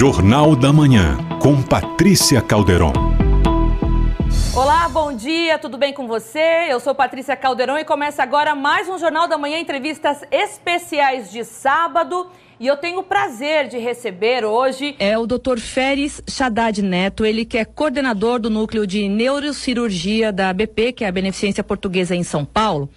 Jornal 0.00 0.56
da 0.56 0.72
Manhã, 0.72 1.18
com 1.42 1.62
Patrícia 1.62 2.40
Calderon. 2.40 2.94
Olá, 4.56 4.88
bom 4.88 5.12
dia, 5.12 5.58
tudo 5.58 5.76
bem 5.76 5.92
com 5.92 6.08
você? 6.08 6.68
Eu 6.70 6.80
sou 6.80 6.94
Patrícia 6.94 7.36
Calderon 7.36 7.76
e 7.76 7.84
começa 7.84 8.22
agora 8.22 8.54
mais 8.54 8.88
um 8.88 8.96
Jornal 8.96 9.28
da 9.28 9.36
Manhã, 9.36 9.58
entrevistas 9.58 10.22
especiais 10.30 11.30
de 11.30 11.44
sábado. 11.44 12.28
E 12.60 12.66
eu 12.66 12.76
tenho 12.76 12.98
o 13.00 13.02
prazer 13.02 13.68
de 13.68 13.78
receber 13.78 14.44
hoje 14.44 14.94
é 14.98 15.16
o 15.16 15.26
Dr. 15.26 15.58
Feres 15.58 16.20
Haddad 16.38 16.82
Neto, 16.82 17.24
ele 17.24 17.46
que 17.46 17.56
é 17.56 17.64
coordenador 17.64 18.38
do 18.38 18.50
núcleo 18.50 18.86
de 18.86 19.08
neurocirurgia 19.08 20.30
da 20.30 20.52
BP, 20.52 20.92
que 20.92 21.02
é 21.02 21.08
a 21.08 21.12
Beneficência 21.12 21.64
Portuguesa 21.64 22.14
em 22.14 22.22
São 22.22 22.44
Paulo. 22.44 22.90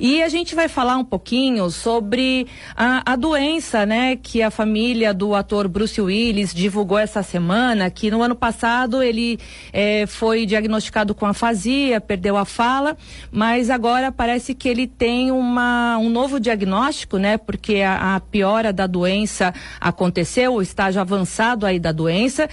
E 0.00 0.20
a 0.20 0.28
gente 0.28 0.56
vai 0.56 0.66
falar 0.66 0.96
um 0.96 1.04
pouquinho 1.04 1.70
sobre 1.70 2.48
a, 2.74 3.12
a 3.12 3.14
doença, 3.14 3.86
né, 3.86 4.16
que 4.16 4.42
a 4.42 4.50
família 4.50 5.14
do 5.14 5.32
ator 5.36 5.68
Bruce 5.68 6.00
Willis 6.00 6.52
divulgou 6.52 6.98
essa 6.98 7.22
semana, 7.22 7.88
que 7.90 8.10
no 8.10 8.20
ano 8.20 8.34
passado 8.34 9.00
ele 9.00 9.38
é, 9.72 10.06
foi 10.08 10.44
diagnosticado 10.44 11.14
com 11.14 11.24
afasia, 11.24 12.00
perdeu 12.00 12.36
a 12.36 12.44
fala, 12.44 12.96
mas 13.30 13.70
agora 13.70 14.10
parece 14.10 14.56
que 14.56 14.68
ele 14.68 14.88
tem 14.88 15.30
uma, 15.30 15.98
um 15.98 16.10
novo 16.10 16.40
diagnóstico, 16.40 17.16
né, 17.16 17.38
porque 17.38 17.80
a, 17.80 18.16
a 18.16 18.20
piora 18.20 18.72
da 18.72 18.88
doença 18.88 19.03
doença 19.04 19.52
aconteceu, 19.78 20.54
o 20.54 20.62
estágio 20.62 20.98
avançado 20.98 21.66
aí 21.66 21.78
da 21.78 21.92
doença, 21.92 22.48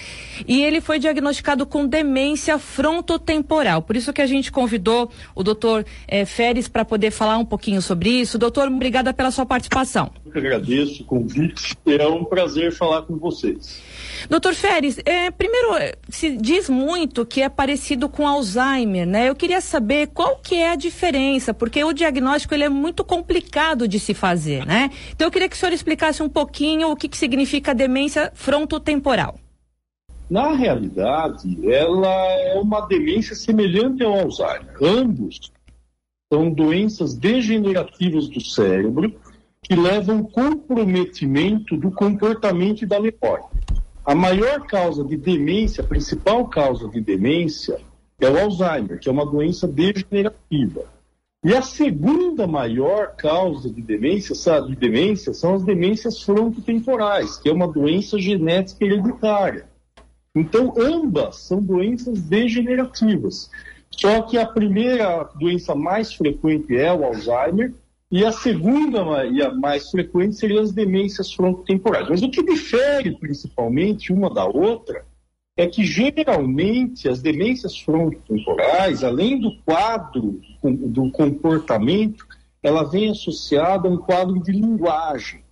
e 0.46 0.62
ele 0.62 0.82
foi 0.82 1.00
diagnosticado 1.00 1.66
com 1.66 1.88
demência 1.88 2.60
frontotemporal. 2.60 3.82
Por 3.82 3.96
isso 3.96 4.12
que 4.12 4.22
a 4.22 4.28
gente 4.28 4.52
convidou 4.52 5.10
o 5.34 5.44
doutor 5.44 5.86
eh, 6.08 6.26
Feres 6.26 6.68
para 6.68 6.84
poder 6.84 7.12
falar 7.12 7.38
um 7.38 7.46
pouquinho 7.46 7.82
sobre 7.82 8.10
isso. 8.10 8.38
Doutor, 8.38 8.68
obrigada 8.68 9.14
pela 9.14 9.32
sua 9.32 9.46
participação. 9.46 10.12
Eu 10.26 10.38
agradeço 10.38 11.04
o 11.04 11.06
convite. 11.06 11.78
É 11.86 12.08
um 12.08 12.26
prazer 12.26 12.74
falar 12.74 13.04
com 13.04 13.18
vocês. 13.18 13.82
Doutor 14.30 14.54
Feres, 14.54 15.00
é, 15.06 15.32
primeiro, 15.32 15.70
se 16.10 16.38
diz 16.38 16.70
muito 16.70 17.26
que 17.26 17.42
é 17.42 17.50
parecido 17.50 18.08
com 18.08 18.28
Alzheimer, 18.28 19.06
né? 19.08 19.30
Eu 19.30 19.36
queria 19.36 19.62
saber 19.62 20.08
qual 20.08 20.38
que 20.38 20.56
é 20.56 20.72
a 20.72 20.76
diferença, 20.76 21.54
porque 21.54 21.84
o 21.84 21.94
diagnóstico 21.94 22.54
ele 22.54 22.64
é 22.64 22.70
muito 22.70 23.04
complicado 23.04 23.88
de 23.88 24.00
se 24.00 24.14
fazer, 24.14 24.66
né? 24.66 24.92
Então 25.12 25.28
eu 25.28 25.32
queria 25.32 25.50
que 25.50 25.56
o 25.56 25.60
senhor 25.60 25.74
explicasse 25.74 26.22
um 26.22 26.30
pouquinho 26.42 26.90
o 26.90 26.96
que, 26.96 27.08
que 27.08 27.18
significa 27.18 27.76
demência 27.76 28.32
frontotemporal. 28.34 29.40
Na 30.28 30.54
realidade, 30.54 31.72
ela 31.72 32.08
é 32.08 32.60
uma 32.60 32.82
demência 32.88 33.36
semelhante 33.36 34.04
ao 34.04 34.14
Alzheimer. 34.22 34.76
Ambos 34.82 35.52
são 36.34 36.50
doenças 36.50 37.14
degenerativas 37.14 38.28
do 38.28 38.42
cérebro 38.42 39.14
que 39.62 39.76
levam 39.76 40.24
comprometimento 40.24 41.78
do 41.78 41.92
comportamento 41.92 42.82
e 42.82 42.88
da 42.88 43.00
memória. 43.00 43.46
A 44.04 44.16
maior 44.16 44.66
causa 44.66 45.04
de 45.04 45.18
demência, 45.18 45.84
a 45.84 45.88
principal 45.88 46.48
causa 46.48 46.88
de 46.88 47.00
demência, 47.00 47.78
é 48.20 48.28
o 48.28 48.40
Alzheimer, 48.40 49.00
que 49.00 49.10
é 49.10 49.12
uma 49.12 49.26
doença 49.26 49.68
degenerativa. 49.68 50.86
E 51.44 51.56
a 51.56 51.62
segunda 51.64 52.46
maior 52.46 53.16
causa 53.16 53.68
de 53.68 53.82
demência, 53.82 54.36
de 54.62 54.76
demência 54.76 55.34
são 55.34 55.56
as 55.56 55.64
demências 55.64 56.22
frontotemporais, 56.22 57.38
que 57.38 57.50
é 57.50 57.52
uma 57.52 57.68
doença 57.68 58.20
genética 58.20 58.86
hereditária. 58.86 59.66
Então, 60.36 60.72
ambas 60.78 61.38
são 61.38 61.60
doenças 61.60 62.22
degenerativas. 62.22 63.50
Só 63.90 64.22
que 64.22 64.38
a 64.38 64.46
primeira 64.46 65.24
doença 65.36 65.74
mais 65.74 66.14
frequente 66.14 66.78
é 66.78 66.94
o 66.94 67.04
Alzheimer, 67.04 67.74
e 68.12 68.24
a 68.24 68.32
segunda 68.32 69.26
e 69.26 69.42
a 69.42 69.52
mais 69.52 69.90
frequente 69.90 70.36
seriam 70.36 70.62
as 70.62 70.72
demências 70.72 71.34
frontotemporais. 71.34 72.08
Mas 72.08 72.22
o 72.22 72.30
que 72.30 72.44
difere 72.44 73.18
principalmente 73.18 74.14
uma 74.14 74.30
da 74.30 74.46
outra 74.46 75.06
é 75.58 75.68
que 75.68 75.86
geralmente 75.86 77.08
as 77.10 77.22
demências 77.22 77.78
frontotemporais, 77.78 79.04
além 79.04 79.40
do 79.40 79.56
quadro 79.64 80.40
do 80.64 81.12
comportamento, 81.12 82.26
ela 82.64 82.84
vem 82.84 83.10
associada 83.10 83.88
a 83.88 83.92
um 83.92 83.98
quadro 83.98 84.42
de 84.42 84.52
linguagem 84.52 85.44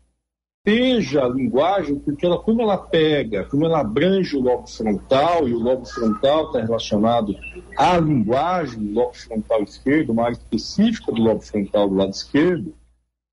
seja 0.69 1.23
a 1.23 1.29
linguagem, 1.29 1.97
porque 1.97 2.25
ela, 2.25 2.37
como 2.37 2.61
ela 2.61 2.77
pega, 2.77 3.45
como 3.45 3.65
ela 3.65 3.79
abrange 3.79 4.35
o 4.35 4.41
lobo 4.41 4.67
frontal, 4.67 5.47
e 5.47 5.53
o 5.53 5.59
lobo 5.59 5.85
frontal 5.85 6.47
está 6.47 6.61
relacionado 6.61 7.35
à 7.75 7.97
linguagem 7.97 8.79
do 8.79 8.93
lobo 8.93 9.13
frontal 9.13 9.63
esquerdo, 9.63 10.11
uma 10.11 10.25
área 10.25 10.33
específica 10.33 11.11
do 11.11 11.21
lobo 11.21 11.41
frontal 11.41 11.89
do 11.89 11.95
lado 11.95 12.11
esquerdo, 12.11 12.75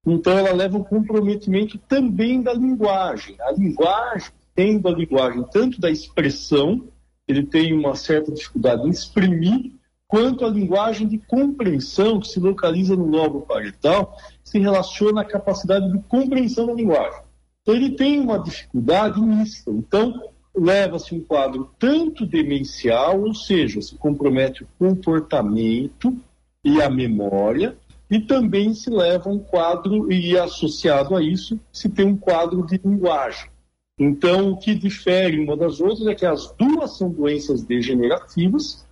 então 0.06 0.38
ela 0.38 0.52
leva 0.52 0.78
um 0.78 0.84
comprometimento 0.84 1.78
também 1.78 2.40
da 2.40 2.54
linguagem. 2.54 3.36
A 3.40 3.52
linguagem, 3.52 4.30
tendo 4.56 4.88
a 4.88 4.92
linguagem 4.92 5.44
tanto 5.52 5.80
da 5.80 5.90
expressão, 5.90 6.88
ele 7.28 7.44
tem 7.44 7.74
uma 7.74 7.94
certa 7.94 8.32
dificuldade 8.32 8.86
em 8.86 8.90
exprimir, 8.90 9.72
quanto 10.08 10.44
a 10.44 10.48
linguagem 10.48 11.06
de 11.06 11.18
compreensão, 11.18 12.18
que 12.18 12.28
se 12.28 12.40
localiza 12.40 12.96
no 12.96 13.06
lobo 13.06 13.42
parietal, 13.42 14.16
se 14.42 14.58
relaciona 14.58 15.20
à 15.20 15.24
capacidade 15.24 15.92
de 15.92 15.98
compreensão 16.08 16.66
da 16.66 16.72
linguagem. 16.72 17.20
Então, 17.60 17.74
ele 17.74 17.90
tem 17.90 18.20
uma 18.20 18.38
dificuldade 18.38 19.20
mista. 19.20 19.70
Então, 19.70 20.22
leva-se 20.54 21.14
um 21.14 21.20
quadro 21.20 21.70
tanto 21.78 22.24
demencial, 22.24 23.20
ou 23.20 23.34
seja, 23.34 23.82
se 23.82 23.96
compromete 23.96 24.62
o 24.62 24.68
comportamento 24.78 26.16
e 26.64 26.80
a 26.80 26.88
memória, 26.88 27.76
e 28.08 28.20
também 28.20 28.72
se 28.72 28.88
leva 28.88 29.28
um 29.28 29.40
quadro, 29.40 30.10
e 30.10 30.38
associado 30.38 31.14
a 31.14 31.22
isso, 31.22 31.58
se 31.72 31.88
tem 31.88 32.06
um 32.06 32.16
quadro 32.16 32.64
de 32.64 32.80
linguagem. 32.82 33.50
Então, 33.98 34.50
o 34.50 34.58
que 34.58 34.74
difere 34.74 35.40
uma 35.40 35.56
das 35.56 35.80
outras 35.80 36.06
é 36.06 36.14
que 36.14 36.26
as 36.26 36.52
duas 36.52 36.96
são 36.98 37.10
doenças 37.10 37.62
degenerativas, 37.62 38.86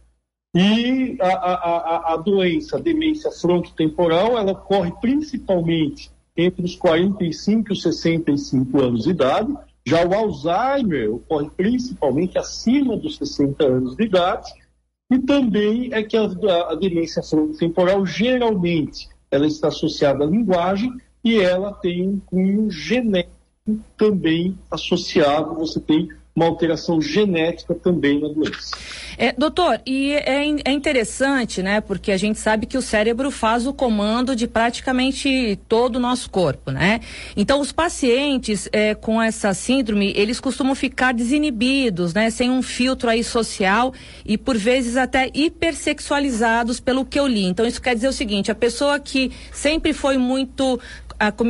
e 0.55 1.19
a, 1.21 1.27
a, 1.27 2.15
a, 2.15 2.17
doença, 2.17 2.77
a 2.77 2.81
demência 2.81 3.31
frontotemporal, 3.33 4.39
ela 4.39 4.53
ocorre 4.53 4.93
principalmente 5.01 6.13
entre 6.37 6.65
os 6.65 6.77
45 6.77 7.71
e 7.71 7.73
os 7.73 7.83
65 7.83 8.81
anos 8.81 9.03
de 9.03 9.11
idade. 9.11 9.53
Já 9.85 10.07
o 10.07 10.15
Alzheimer 10.15 11.13
ocorre 11.13 11.51
principalmente 11.57 12.39
acima 12.39 12.97
dos 12.97 13.17
60 13.17 13.65
anos 13.65 13.97
de 13.97 14.05
idade. 14.05 14.49
E 15.11 15.19
também 15.19 15.93
é 15.93 16.05
que 16.05 16.17
a, 16.17 16.23
a 16.23 16.75
demência 16.77 17.21
frontotemporal, 17.21 18.07
geralmente, 18.07 19.09
ela 19.33 19.49
está 19.49 19.69
associada 19.69 20.23
à 20.23 20.27
linguagem 20.27 20.93
e 21.25 21.41
ela 21.41 21.73
tem 21.73 22.09
um 22.09 22.21
cunho 22.21 22.71
genético 22.71 23.34
também 23.97 24.59
associado. 24.71 25.55
Você 25.55 25.81
tem 25.81 26.09
uma 26.35 26.47
alteração 26.47 27.01
genética 27.01 27.75
também 27.75 28.21
na 28.21 28.29
doença. 28.29 28.77
É, 29.17 29.33
doutor, 29.33 29.81
e 29.87 30.11
é, 30.13 30.45
é, 30.65 30.73
interessante, 30.73 31.63
né? 31.63 31.81
Porque 31.81 32.11
a 32.11 32.17
gente 32.17 32.39
sabe 32.39 32.67
que 32.67 32.77
o 32.77 32.83
cérebro 32.83 33.31
faz 33.31 33.67
o 33.67 33.73
comando 33.73 34.35
de 34.35 34.49
praticamente 34.49 35.59
todo 35.69 35.97
o 35.97 36.01
nosso 36.01 36.29
corpo, 36.29 36.73
né? 36.73 37.01
Então, 37.37 37.61
os 37.61 37.71
pacientes 37.71 38.69
é, 38.73 38.95
com 38.95 39.23
essa 39.23 39.55
síndrome, 39.55 40.13
eles 40.17 40.41
costumam 40.41 40.75
ficar 40.75 41.15
desinibidos, 41.15 42.13
né? 42.13 42.29
Sem 42.31 42.51
um 42.51 42.63
filtro 42.63 43.09
aí 43.09 43.23
social 43.23 43.95
e 44.25 44.37
por 44.37 44.57
vezes 44.57 44.97
até 44.97 45.31
hipersexualizados 45.33 46.81
pelo 46.81 47.05
que 47.05 47.19
eu 47.19 47.29
li. 47.29 47.45
Então, 47.45 47.65
isso 47.65 47.81
quer 47.81 47.95
dizer 47.95 48.09
o 48.09 48.13
seguinte: 48.13 48.51
a 48.51 48.55
pessoa 48.57 48.99
que 48.99 49.31
sempre 49.53 49.93
foi 49.93 50.19
muito 50.19 50.81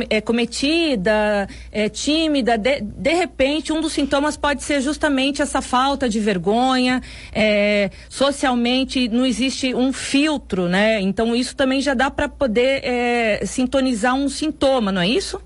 é, 0.09 0.21
cometida, 0.21 1.47
é, 1.71 1.89
tímida, 1.89 2.57
de, 2.57 2.81
de 2.81 3.13
repente 3.13 3.73
um 3.73 3.81
dos 3.81 3.93
sintomas 3.93 4.37
pode 4.37 4.63
ser 4.63 4.81
justamente 4.81 5.41
essa 5.41 5.61
falta 5.61 6.07
de 6.07 6.19
vergonha, 6.19 7.01
é, 7.33 7.89
socialmente 8.09 9.07
não 9.07 9.25
existe 9.25 9.73
um 9.73 9.91
filtro, 9.91 10.67
né? 10.67 11.01
Então 11.01 11.35
isso 11.35 11.55
também 11.55 11.81
já 11.81 11.93
dá 11.93 12.09
para 12.09 12.29
poder 12.29 12.81
é, 12.83 13.45
sintonizar 13.45 14.15
um 14.15 14.29
sintoma, 14.29 14.91
não 14.91 15.01
é 15.01 15.07
isso? 15.07 15.41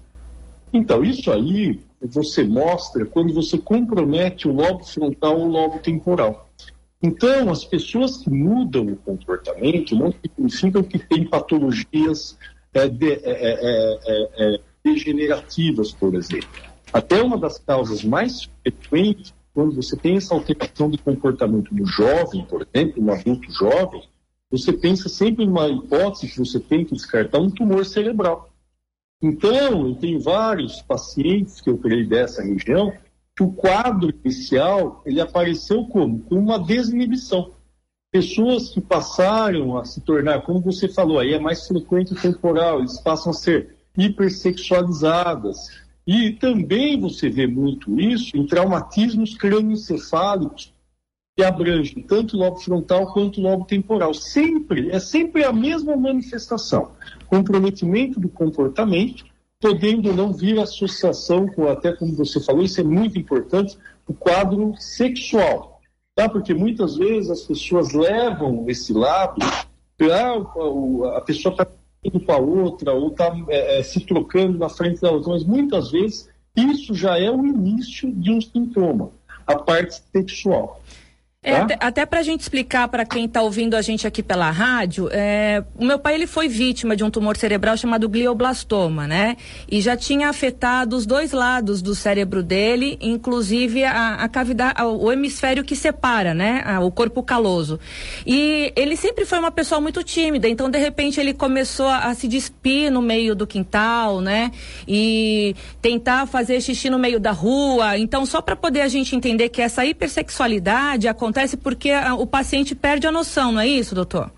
Então, 0.71 1.03
isso 1.03 1.31
aí 1.31 1.79
você 2.01 2.43
mostra 2.43 3.05
quando 3.05 3.33
você 3.33 3.57
compromete 3.57 4.47
o 4.47 4.53
lobo 4.53 4.83
frontal 4.83 5.39
ou 5.39 5.47
o 5.47 5.49
lobo 5.49 5.79
temporal. 5.79 6.49
Então, 7.01 7.49
as 7.49 7.63
pessoas 7.63 8.17
que 8.17 8.29
mudam 8.29 8.87
o 8.87 8.95
comportamento 8.97 9.95
não 9.95 10.13
significam 10.13 10.83
que 10.83 10.99
têm 10.99 11.25
patologias 11.25 12.37
de, 12.73 13.11
é 13.11 13.19
é, 13.23 13.99
é, 14.05 14.55
é, 14.55 14.59
degenerativas, 14.83 15.91
por 15.91 16.15
exemplo. 16.15 16.49
Até 16.91 17.21
uma 17.21 17.37
das 17.37 17.57
causas 17.59 18.03
mais 18.03 18.49
frequentes, 18.61 19.33
quando 19.53 19.75
você 19.75 19.95
tem 19.95 20.17
essa 20.17 20.33
alteração 20.33 20.89
de 20.89 20.97
comportamento 20.97 21.73
no 21.73 21.85
jovem, 21.85 22.45
por 22.45 22.65
exemplo, 22.73 23.03
no 23.03 23.11
adulto 23.11 23.51
jovem, 23.51 24.03
você 24.49 24.73
pensa 24.73 25.09
sempre 25.09 25.45
numa 25.45 25.67
hipótese 25.67 26.31
que 26.31 26.39
você 26.39 26.59
tem 26.59 26.83
que 26.83 26.95
descartar 26.95 27.39
um 27.39 27.49
tumor 27.49 27.85
cerebral. 27.85 28.49
Então, 29.21 29.87
eu 29.87 29.95
tenho 29.95 30.19
vários 30.19 30.81
pacientes 30.81 31.61
que 31.61 31.69
eu 31.69 31.77
criei 31.77 32.05
dessa 32.05 32.41
região 32.41 32.91
que 33.35 33.43
o 33.43 33.51
quadro 33.51 34.13
inicial 34.23 35.01
ele 35.05 35.21
apareceu 35.21 35.85
como? 35.85 36.19
Com 36.21 36.35
uma 36.35 36.59
desinibição 36.59 37.51
pessoas 38.11 38.69
que 38.69 38.81
passaram 38.81 39.77
a 39.77 39.85
se 39.85 40.01
tornar, 40.01 40.41
como 40.41 40.59
você 40.59 40.87
falou, 40.87 41.19
aí 41.19 41.33
é 41.33 41.39
mais 41.39 41.67
frequente 41.67 42.13
o 42.13 42.19
temporal, 42.19 42.79
eles 42.79 42.99
passam 42.99 43.31
a 43.31 43.35
ser 43.35 43.75
hipersexualizadas 43.97 45.57
E 46.07 46.31
também 46.31 46.99
você 46.99 47.29
vê 47.29 47.45
muito 47.45 47.99
isso 47.99 48.35
em 48.35 48.45
traumatismos 48.45 49.35
crânioencefálicos 49.35 50.73
que 51.37 51.43
abrangem 51.43 52.03
tanto 52.03 52.35
o 52.35 52.39
lobo 52.39 52.57
frontal 52.57 53.13
quanto 53.13 53.39
o 53.39 53.43
lobo 53.43 53.65
temporal. 53.65 54.13
Sempre, 54.13 54.89
é 54.89 54.99
sempre 54.99 55.43
a 55.43 55.53
mesma 55.53 55.95
manifestação. 55.95 56.91
Comprometimento 57.27 58.19
do 58.19 58.27
comportamento, 58.27 59.25
podendo 59.61 60.13
não 60.13 60.33
vir 60.33 60.59
associação 60.59 61.47
com, 61.47 61.67
até 61.67 61.93
como 61.93 62.15
você 62.15 62.41
falou, 62.41 62.63
isso 62.63 62.81
é 62.81 62.83
muito 62.83 63.17
importante, 63.17 63.77
o 64.07 64.13
quadro 64.13 64.73
sexual. 64.77 65.68
Tá? 66.19 66.27
Porque 66.27 66.53
muitas 66.53 66.97
vezes 66.97 67.31
as 67.31 67.43
pessoas 67.43 67.93
levam 67.93 68.65
esse 68.67 68.91
lado 68.91 69.39
para 69.97 70.35
a 71.15 71.21
pessoa 71.21 71.53
está 71.53 71.65
indo 72.03 72.19
com 72.19 72.31
a 72.33 72.37
outra 72.37 72.91
ou 72.91 73.07
está 73.07 73.33
é, 73.47 73.79
é, 73.79 73.83
se 73.83 74.01
trocando 74.01 74.57
na 74.57 74.67
frente 74.67 74.99
da 74.99 75.11
outra, 75.11 75.31
mas 75.31 75.45
muitas 75.45 75.91
vezes 75.91 76.29
isso 76.53 76.93
já 76.93 77.17
é 77.17 77.31
o 77.31 77.45
início 77.45 78.11
de 78.11 78.31
um 78.31 78.41
sintoma, 78.41 79.11
a 79.47 79.55
parte 79.55 80.01
sexual. 80.11 80.81
É, 81.41 81.55
até, 81.55 81.77
até 81.79 82.05
para 82.05 82.19
a 82.19 82.23
gente 82.23 82.41
explicar 82.41 82.89
para 82.89 83.05
quem 83.05 83.23
está 83.23 83.41
ouvindo 83.41 83.77
a 83.77 83.81
gente 83.81 84.05
aqui 84.05 84.21
pela 84.21 84.51
rádio, 84.51 85.07
é, 85.09 85.63
o 85.77 85.85
meu 85.85 85.97
pai 85.97 86.15
ele 86.15 86.27
foi 86.27 86.49
vítima 86.49 86.97
de 86.97 87.03
um 87.03 87.09
tumor 87.09 87.37
cerebral 87.37 87.77
chamado 87.77 88.09
glioblastoma, 88.09 89.07
né? 89.07 89.37
E 89.71 89.79
já 89.79 89.95
tinha 89.95 90.27
afetado 90.27 90.97
os 90.97 91.05
dois 91.05 91.31
lados 91.31 91.81
do 91.81 91.95
cérebro 91.95 92.43
dele, 92.43 92.97
inclusive 92.99 93.85
a, 93.85 94.15
a 94.15 94.27
cavidade, 94.27 94.83
o 94.83 95.09
hemisfério 95.13 95.63
que 95.63 95.77
separa, 95.77 96.33
né? 96.33 96.61
o 96.81 96.91
corpo 96.91 97.23
caloso. 97.23 97.79
E 98.27 98.73
ele 98.75 98.97
sempre 98.97 99.25
foi 99.25 99.39
uma 99.39 99.51
pessoa 99.51 99.79
muito 99.79 100.03
tímida, 100.03 100.49
então 100.49 100.69
de 100.69 100.77
repente 100.77 101.21
ele 101.21 101.33
começou 101.33 101.87
a, 101.87 102.07
a 102.07 102.13
se 102.15 102.27
despir 102.27 102.91
no 102.91 103.01
meio 103.01 103.33
do 103.33 103.47
quintal, 103.47 104.19
né? 104.19 104.51
E 104.85 105.55
tentar 105.81 106.25
fazer 106.25 106.59
xixi 106.59 106.89
no 106.89 106.99
meio 106.99 107.17
da 107.17 107.31
rua. 107.31 107.97
Então 107.97 108.25
só 108.25 108.41
para 108.41 108.57
poder 108.57 108.81
a 108.81 108.89
gente 108.89 109.15
entender 109.15 109.47
que 109.47 109.61
essa 109.61 109.85
hipersexualidade 109.85 111.07
acontece 111.07 111.28
acontece 111.29 111.55
porque 111.55 111.91
a, 111.91 112.15
o 112.15 112.25
paciente 112.25 112.75
perde 112.75 113.07
a 113.07 113.11
noção, 113.11 113.51
não 113.51 113.61
é 113.61 113.67
isso, 113.67 113.93
doutor? 113.93 114.31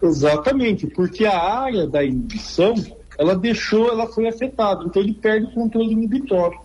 Exatamente, 0.00 0.86
porque 0.86 1.26
a 1.26 1.38
área 1.38 1.86
da 1.86 2.04
inibição, 2.04 2.74
ela 3.18 3.34
deixou, 3.34 3.88
ela 3.88 4.06
foi 4.06 4.28
afetada, 4.28 4.84
então 4.84 5.02
ele 5.02 5.14
perde 5.14 5.46
o 5.46 5.52
controle 5.52 5.92
inibitório. 5.92 6.58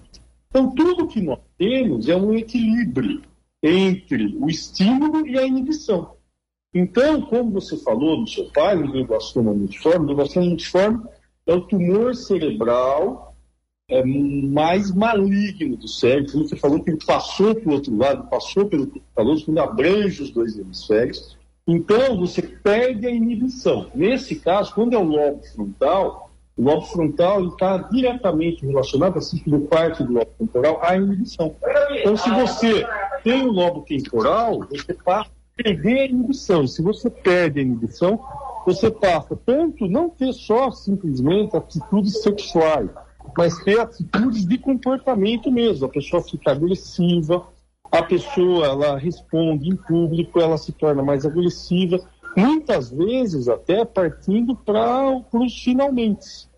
Então 0.50 0.74
tudo 0.75 1.07
que 1.07 1.22
nós 1.22 1.39
temos 1.57 2.07
é 2.07 2.16
um 2.16 2.33
equilíbrio 2.33 3.22
entre 3.63 4.38
o 4.39 4.50
estímulo 4.50 5.25
e 5.25 5.38
a 5.38 5.45
inibição. 5.45 6.16
Então, 6.74 7.22
como 7.22 7.51
você 7.51 7.78
falou 7.78 8.19
no 8.19 8.28
seu 8.28 8.45
pai, 8.51 8.75
no 8.75 8.89
glioblastoma 8.92 9.54
multiforme, 9.54 10.00
o 10.00 10.06
glioblastoma 10.06 10.45
multiforme 10.45 11.04
é 11.45 11.54
o 11.54 11.62
tumor 11.62 12.16
cerebral 12.16 13.31
é, 13.92 14.04
mais 14.04 14.92
maligno 14.92 15.76
do 15.76 15.88
cérebro. 15.88 16.32
Como 16.32 16.48
você 16.48 16.56
falou 16.56 16.82
que 16.82 16.90
ele 16.90 17.06
passou 17.06 17.54
para 17.54 17.70
o 17.70 17.74
outro 17.74 17.96
lado, 17.96 18.30
passou 18.30 18.66
pelo 18.66 18.92
caloso, 19.16 19.46
quando 19.46 19.60
abrange 19.60 20.24
os 20.24 20.32
dois 20.32 20.58
hemisférios. 20.58 21.38
Então, 21.68 22.18
você 22.18 22.42
perde 22.42 23.06
a 23.06 23.12
inibição. 23.12 23.88
Nesse 23.94 24.36
caso, 24.36 24.74
quando 24.74 24.94
é 24.94 24.98
o 24.98 25.04
lobo 25.04 25.44
frontal, 25.54 26.32
o 26.58 26.64
lobo 26.64 26.86
frontal 26.86 27.46
está 27.48 27.78
diretamente 27.78 28.66
relacionado, 28.66 29.18
assim 29.18 29.38
como 29.40 29.62
parte 29.68 30.04
do 30.04 30.14
lobo 30.14 30.32
temporal, 30.40 30.80
à 30.82 30.96
inibição. 30.96 31.56
Então, 32.00 32.18
se 32.18 32.30
você 32.30 32.86
tem 33.24 33.46
o 33.46 33.52
lobo 33.52 33.82
temporal, 33.82 34.66
você 34.70 34.94
passa 34.94 35.30
a 35.30 35.64
perder 35.64 36.00
a 36.00 36.06
inibição. 36.06 36.66
Se 36.66 36.82
você 36.82 37.10
perde 37.10 37.60
a 37.60 37.64
inibição, 37.64 38.20
você 38.66 38.90
passa 38.90 39.38
tanto 39.46 39.88
não 39.88 40.10
ter 40.10 40.34
só 40.34 40.72
simplesmente 40.72 41.56
atitudes 41.56 42.22
sexuais, 42.22 42.90
mas 43.38 43.57
ter 43.63 43.79
atitudes 43.79 44.45
de 44.45 44.57
comportamento 44.57 45.51
mesmo. 45.51 45.85
A 45.85 45.89
pessoa 45.89 46.21
fica 46.21 46.51
agressiva, 46.51 47.45
a 47.91 48.03
pessoa 48.03 48.68
ela 48.68 48.97
responde 48.97 49.69
em 49.69 49.75
público, 49.75 50.39
ela 50.39 50.57
se 50.57 50.71
torna 50.71 51.03
mais 51.03 51.25
agressiva, 51.25 52.00
muitas 52.35 52.89
vezes 52.89 53.47
até 53.47 53.83
partindo 53.83 54.56
para 54.56 55.21
os 55.33 55.63
finalmente. 55.63 56.50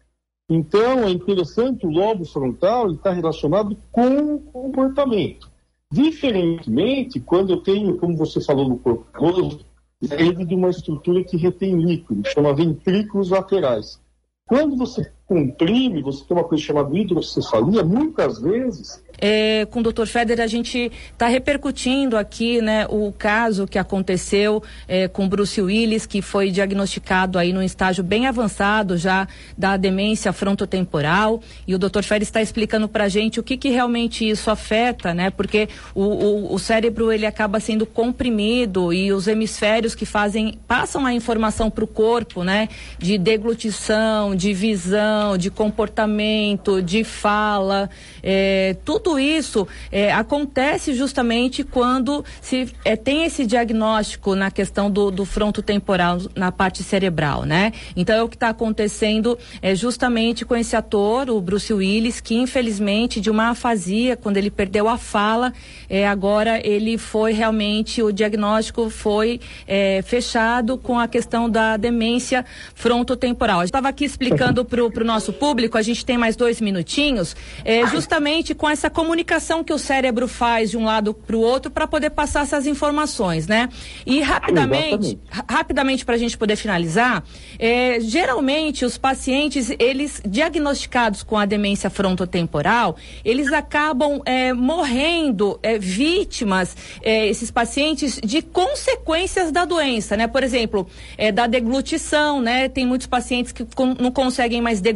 Então 0.50 1.00
é 1.00 1.10
interessante 1.10 1.88
o 1.88 1.90
lobo 1.90 2.26
frontal 2.26 2.92
está 2.92 3.12
relacionado 3.12 3.76
com 3.92 4.36
o 4.36 4.40
comportamento. 4.40 5.50
Diferentemente, 5.92 7.20
quando 7.20 7.54
eu 7.54 7.58
tenho, 7.58 7.98
como 7.98 8.18
você 8.18 8.42
falou 8.42 8.68
no 8.68 8.78
corpo 8.78 9.06
caloso, 9.12 9.66
ele 10.02 10.44
de 10.46 10.54
uma 10.54 10.70
estrutura 10.70 11.24
que 11.24 11.38
retém 11.38 11.76
líquido, 11.78 12.28
chama 12.28 12.54
ventrículos 12.54 13.30
laterais. 13.30 14.02
Quando 14.46 14.76
você 14.76 15.12
comprime, 15.26 16.02
você 16.02 16.24
tem 16.26 16.36
uma 16.36 16.44
coisa 16.44 16.64
chamada 16.64 16.96
hidrocefalia, 16.96 17.84
muitas 17.84 18.40
vezes 18.40 19.04
é, 19.26 19.66
com 19.72 19.80
o 19.80 19.84
Dr. 19.84 20.06
Feder, 20.06 20.42
a 20.42 20.48
gente 20.48 20.92
está 21.12 21.28
repercutindo 21.28 22.18
aqui 22.18 22.62
né, 22.62 22.86
o 22.90 23.10
caso 23.12 23.66
que 23.66 23.78
aconteceu 23.80 24.62
é, 24.86 25.08
com 25.08 25.30
Bruce 25.30 25.62
Willis, 25.62 26.06
que 26.06 26.22
foi 26.22 26.52
diagnosticado 26.52 27.40
aí 27.40 27.54
num 27.54 27.62
estágio 27.62 28.04
bem 28.04 28.28
avançado 28.28 28.98
já 28.98 29.26
da 29.58 29.78
demência 29.78 30.34
frontotemporal. 30.34 31.42
E 31.66 31.74
o 31.74 31.80
Dr. 31.80 32.04
Feder 32.04 32.24
está 32.24 32.42
explicando 32.42 32.90
para 32.90 33.06
a 33.06 33.08
gente 33.08 33.40
o 33.40 33.44
que, 33.44 33.56
que 33.56 33.70
realmente 33.70 34.28
isso 34.28 34.52
afeta, 34.52 35.14
né? 35.14 35.30
Porque 35.30 35.70
o, 35.96 36.04
o, 36.04 36.54
o 36.56 36.60
cérebro 36.60 37.10
ele 37.10 37.26
acaba 37.26 37.62
sendo 37.62 37.86
comprimido 37.86 38.92
e 38.92 39.14
os 39.14 39.28
hemisférios 39.28 39.96
que 39.96 40.06
fazem, 40.06 40.60
passam 40.68 41.06
a 41.06 41.14
informação 41.14 41.70
para 41.70 41.86
o 41.86 41.88
corpo, 41.88 42.44
né? 42.44 42.68
De 43.00 43.18
deglutição, 43.18 44.36
de 44.36 44.54
visão, 44.54 45.13
de 45.38 45.52
comportamento, 45.52 46.82
de 46.82 47.04
fala, 47.04 47.90
é, 48.22 48.76
tudo 48.84 49.04
tudo 49.04 49.20
isso 49.20 49.68
é, 49.92 50.14
acontece 50.14 50.94
justamente 50.94 51.64
quando 51.64 52.24
se 52.42 52.74
é, 52.86 52.96
tem 52.96 53.26
esse 53.26 53.46
diagnóstico 53.46 54.34
na 54.34 54.50
questão 54.50 54.90
do, 54.90 55.12
do 55.12 55.26
fronto 55.26 55.62
temporal, 55.62 56.20
na 56.36 56.52
parte 56.52 56.84
cerebral, 56.84 57.44
né? 57.44 57.74
Então 57.96 58.16
é 58.16 58.24
o 58.24 58.30
que 58.30 58.36
está 58.36 58.50
acontecendo 58.50 59.38
é, 59.62 59.76
justamente 59.76 60.46
com 60.46 60.56
esse 60.56 60.76
ator, 60.76 61.30
o 61.30 61.42
Bruce 61.42 61.74
Willis, 61.74 62.22
que 62.22 62.36
infelizmente 62.36 63.20
de 63.20 63.30
uma 63.30 63.50
afasia, 63.50 64.16
quando 64.16 64.38
ele 64.38 64.50
perdeu 64.50 64.88
a 64.88 64.98
fala, 64.98 65.54
é, 65.90 66.08
agora 66.08 66.66
ele 66.66 66.98
foi 66.98 67.34
realmente, 67.34 68.02
o 68.02 68.12
diagnóstico 68.12 68.90
foi 68.90 69.42
é, 69.68 70.02
fechado 70.02 70.78
com 70.78 70.98
a 70.98 71.08
questão 71.08 71.50
da 71.50 71.76
demência 71.76 72.46
frontotemporal. 72.74 73.60
Eu 73.60 73.66
estava 73.66 73.90
aqui 73.90 74.06
explicando 74.06 74.64
para 74.64 74.84
o 74.84 74.90
nosso 75.04 75.34
público, 75.34 75.78
a 75.78 75.82
gente 75.82 76.06
tem 76.06 76.18
mais 76.18 76.36
dois 76.36 76.62
minutinhos, 76.62 77.36
é, 77.64 77.86
justamente 77.88 78.54
com 78.54 78.70
essa 78.70 78.90
comunicação 78.90 79.64
que 79.64 79.74
o 79.74 79.78
cérebro 79.78 80.28
faz 80.28 80.72
de 80.72 80.78
um 80.78 80.86
lado 80.86 81.14
para 81.14 81.36
o 81.36 81.40
outro 81.40 81.72
para 81.72 81.88
poder 81.88 82.10
passar 82.12 82.44
essas 82.44 82.66
informações, 82.66 83.48
né? 83.48 83.70
E 84.06 84.22
rapidamente, 84.22 85.20
rapidamente 85.48 86.06
para 86.06 86.16
a 86.16 86.18
gente 86.18 86.38
poder 86.38 86.56
finalizar, 86.56 87.24
é, 87.60 88.00
geralmente 88.00 88.86
os 88.86 88.98
pacientes, 88.98 89.72
eles 89.80 90.22
diagnosticados 90.26 91.24
com 91.24 91.38
a 91.38 91.46
demência 91.46 91.90
frontotemporal, 91.90 92.96
eles 93.24 93.52
acabam 93.52 94.22
é, 94.26 94.54
morrendo 94.54 95.60
é, 95.62 95.78
vítimas, 95.78 96.76
é, 97.02 97.28
esses 97.28 97.52
pacientes, 97.52 98.20
de 98.24 98.42
consequências 98.42 99.52
da 99.52 99.66
doença, 99.66 100.16
né? 100.18 100.28
Por 100.28 100.44
exemplo, 100.44 100.88
é, 101.18 101.32
da 101.32 101.48
deglutição, 101.48 102.42
né? 102.42 102.70
Tem 102.70 102.86
muitos 102.86 103.08
pacientes 103.08 103.52
que 103.52 103.66
não 104.00 104.12
conseguem 104.12 104.62
mais 104.62 104.82
deglutir, 104.82 104.93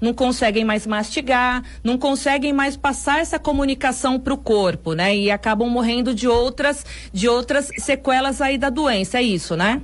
não 0.00 0.14
conseguem 0.14 0.64
mais 0.64 0.86
mastigar, 0.86 1.62
não 1.82 1.98
conseguem 1.98 2.52
mais 2.52 2.76
passar 2.76 3.20
essa 3.20 3.38
comunicação 3.38 4.18
para 4.18 4.34
o 4.34 4.38
corpo, 4.38 4.92
né? 4.92 5.16
E 5.16 5.30
acabam 5.30 5.68
morrendo 5.68 6.14
de 6.14 6.28
outras, 6.28 6.84
de 7.12 7.28
outras 7.28 7.70
sequelas 7.78 8.40
aí 8.40 8.56
da 8.56 8.70
doença, 8.70 9.18
é 9.18 9.22
isso, 9.22 9.56
né? 9.56 9.82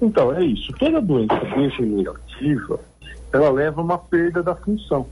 Então, 0.00 0.32
é 0.32 0.44
isso. 0.44 0.72
Toda 0.78 1.00
doença 1.00 1.36
degenerativa, 1.56 2.80
ela 3.32 3.50
leva 3.50 3.82
uma 3.82 3.98
perda 3.98 4.42
da 4.42 4.54
função. 4.54 5.06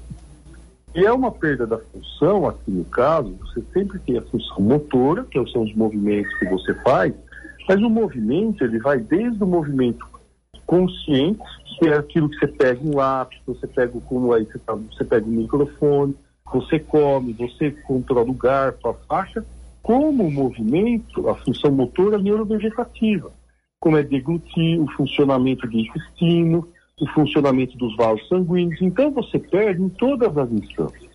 E 0.95 1.05
é 1.05 1.13
uma 1.13 1.31
perda 1.31 1.67
da 1.67 1.79
função, 1.79 2.49
aqui 2.49 2.71
no 2.71 2.85
caso, 2.85 3.37
você 3.41 3.63
sempre 3.73 3.99
tem 4.01 4.19
a 4.19 4.23
função 4.23 4.61
motora, 4.61 5.25
que 5.31 5.39
são 5.51 5.63
os 5.63 5.75
movimentos 5.75 6.33
que 6.39 6.47
você 6.47 6.75
faz, 6.83 7.13
mas 7.69 7.81
o 7.83 7.91
movimento, 7.91 8.65
ele 8.65 8.79
vai 8.79 8.99
desde 8.99 9.45
o 9.45 9.47
movimento 9.47 10.05
consciente, 10.69 11.41
que 11.79 11.89
é 11.89 11.97
aquilo 11.97 12.29
que 12.29 12.39
você 12.39 12.47
pega 12.47 12.79
um 12.85 12.95
lápis, 12.95 13.41
você 13.47 13.67
pega 13.67 13.99
como 14.03 14.35
aí 14.35 14.45
você, 14.45 14.59
tá, 14.59 14.75
você 14.75 15.03
pega 15.03 15.27
um 15.27 15.31
microfone, 15.31 16.15
você 16.53 16.79
come, 16.79 17.33
você 17.33 17.71
controla 17.71 18.31
o 18.31 18.35
garfo, 18.35 18.89
a 18.89 18.95
faixa, 18.95 19.45
como 19.83 20.27
o 20.27 20.31
movimento, 20.31 21.27
a 21.27 21.35
função 21.37 21.73
motora 21.73 22.19
neurovegetativa, 22.19 23.33
como 23.81 23.97
é 23.97 24.03
deglutir, 24.03 24.79
o 24.79 24.87
funcionamento 24.93 25.67
do 25.67 25.79
intestino, 25.79 26.69
o 27.01 27.07
funcionamento 27.15 27.79
dos 27.79 27.97
vasos 27.97 28.29
sanguíneos. 28.29 28.83
Então 28.83 29.11
você 29.11 29.39
perde 29.39 29.83
em 29.83 29.89
todas 29.89 30.37
as 30.37 30.53
instâncias. 30.53 31.09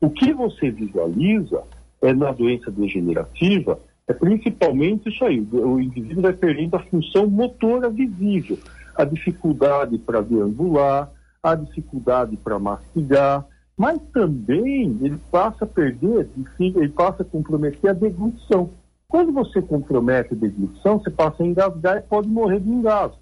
O 0.00 0.10
que 0.10 0.32
você 0.32 0.68
visualiza 0.68 1.62
é 2.02 2.12
na 2.12 2.32
doença 2.32 2.72
degenerativa 2.72 3.78
é 4.08 4.12
principalmente 4.12 5.08
isso 5.08 5.24
aí. 5.24 5.40
O 5.40 5.80
indivíduo 5.80 6.22
vai 6.22 6.32
perdendo 6.32 6.74
a 6.74 6.80
função 6.80 7.28
motora 7.28 7.88
visível, 7.88 8.58
a 8.96 9.04
dificuldade 9.04 9.98
para 9.98 10.22
deambular, 10.22 11.10
a 11.42 11.54
dificuldade 11.54 12.36
para 12.36 12.58
mastigar, 12.58 13.46
Mas 13.76 14.00
também 14.12 14.98
ele 15.02 15.20
passa 15.30 15.64
a 15.64 15.68
perder, 15.68 16.30
ele 16.58 16.88
passa 16.88 17.22
a 17.22 17.26
comprometer 17.26 17.90
a 17.90 17.92
deglutição. 17.92 18.70
Quando 19.06 19.32
você 19.32 19.60
compromete 19.60 20.32
a 20.32 20.36
deglutição, 20.36 20.98
você 20.98 21.10
passa 21.10 21.42
a 21.42 21.46
engasgar 21.46 21.98
e 21.98 22.02
pode 22.02 22.28
morrer 22.28 22.60
de 22.60 22.70
engasgo. 22.70 23.18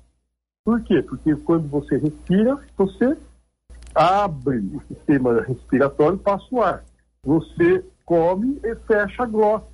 Por 0.64 0.80
quê? 0.82 1.02
Porque 1.02 1.34
quando 1.36 1.68
você 1.68 1.98
respira, 1.98 2.56
você 2.76 3.18
abre 3.94 4.58
o 4.58 4.80
sistema 4.88 5.42
respiratório 5.42 6.16
e 6.16 6.22
passa 6.22 6.46
o 6.52 6.62
ar. 6.62 6.84
Você 7.24 7.84
come 8.06 8.60
e 8.62 8.74
fecha 8.86 9.24
a 9.24 9.26
glote 9.26 9.66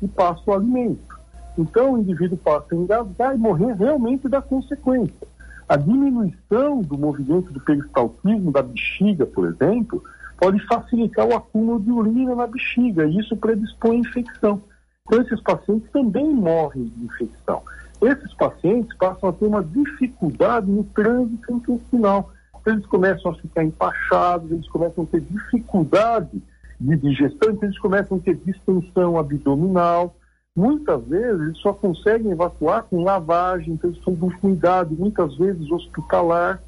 e 0.00 0.06
passa 0.06 0.42
o 0.46 0.54
alimento. 0.54 1.18
Então 1.58 1.94
o 1.94 1.98
indivíduo 1.98 2.38
passa 2.38 2.66
a 2.72 2.76
engasgar 2.76 3.34
e 3.34 3.38
morrer 3.38 3.74
realmente 3.74 4.28
da 4.28 4.40
consequência. 4.40 5.26
A 5.68 5.76
diminuição 5.76 6.80
do 6.80 6.96
movimento 6.96 7.52
do 7.52 7.60
peristaltismo 7.60 8.50
da 8.50 8.62
bexiga, 8.62 9.26
por 9.26 9.46
exemplo, 9.46 10.02
pode 10.38 10.64
facilitar 10.66 11.26
o 11.26 11.36
acúmulo 11.36 11.80
de 11.80 11.90
urina 11.90 12.34
na 12.34 12.46
bexiga 12.46 13.04
e 13.04 13.18
isso 13.18 13.36
predispõe 13.36 13.96
à 13.96 14.00
infecção. 14.00 14.62
Então 15.06 15.20
esses 15.20 15.40
pacientes 15.42 15.90
também 15.90 16.32
morrem 16.32 16.84
de 16.84 17.04
infecção 17.04 17.62
esses 18.00 18.32
pacientes 18.34 18.96
passam 18.96 19.28
a 19.28 19.32
ter 19.32 19.46
uma 19.46 19.62
dificuldade 19.62 20.70
no 20.70 20.84
trânsito 20.84 21.52
intestinal. 21.52 22.30
Eles 22.64 22.86
começam 22.86 23.30
a 23.32 23.34
ficar 23.34 23.64
empachados, 23.64 24.50
eles 24.50 24.68
começam 24.68 25.04
a 25.04 25.06
ter 25.06 25.20
dificuldade 25.22 26.42
de 26.78 26.96
digestão, 26.96 27.50
então 27.50 27.68
eles 27.68 27.78
começam 27.78 28.18
a 28.18 28.20
ter 28.20 28.36
distensão 28.36 29.18
abdominal. 29.18 30.14
Muitas 30.58 31.04
vezes 31.04 31.40
eles 31.40 31.58
só 31.58 31.72
conseguem 31.72 32.32
evacuar 32.32 32.82
com 32.82 33.04
lavagem, 33.04 33.74
então 33.74 33.90
eles 33.90 34.02
precisam 34.02 34.28
de 34.28 34.34
um 34.34 34.40
cuidado, 34.40 34.92
muitas 34.92 35.36
vezes 35.36 35.70
hospitalar. 35.70 36.60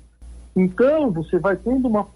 Então 0.54 1.10
você 1.10 1.40
vai 1.40 1.56
tendo 1.56 1.88
uma 1.88 2.06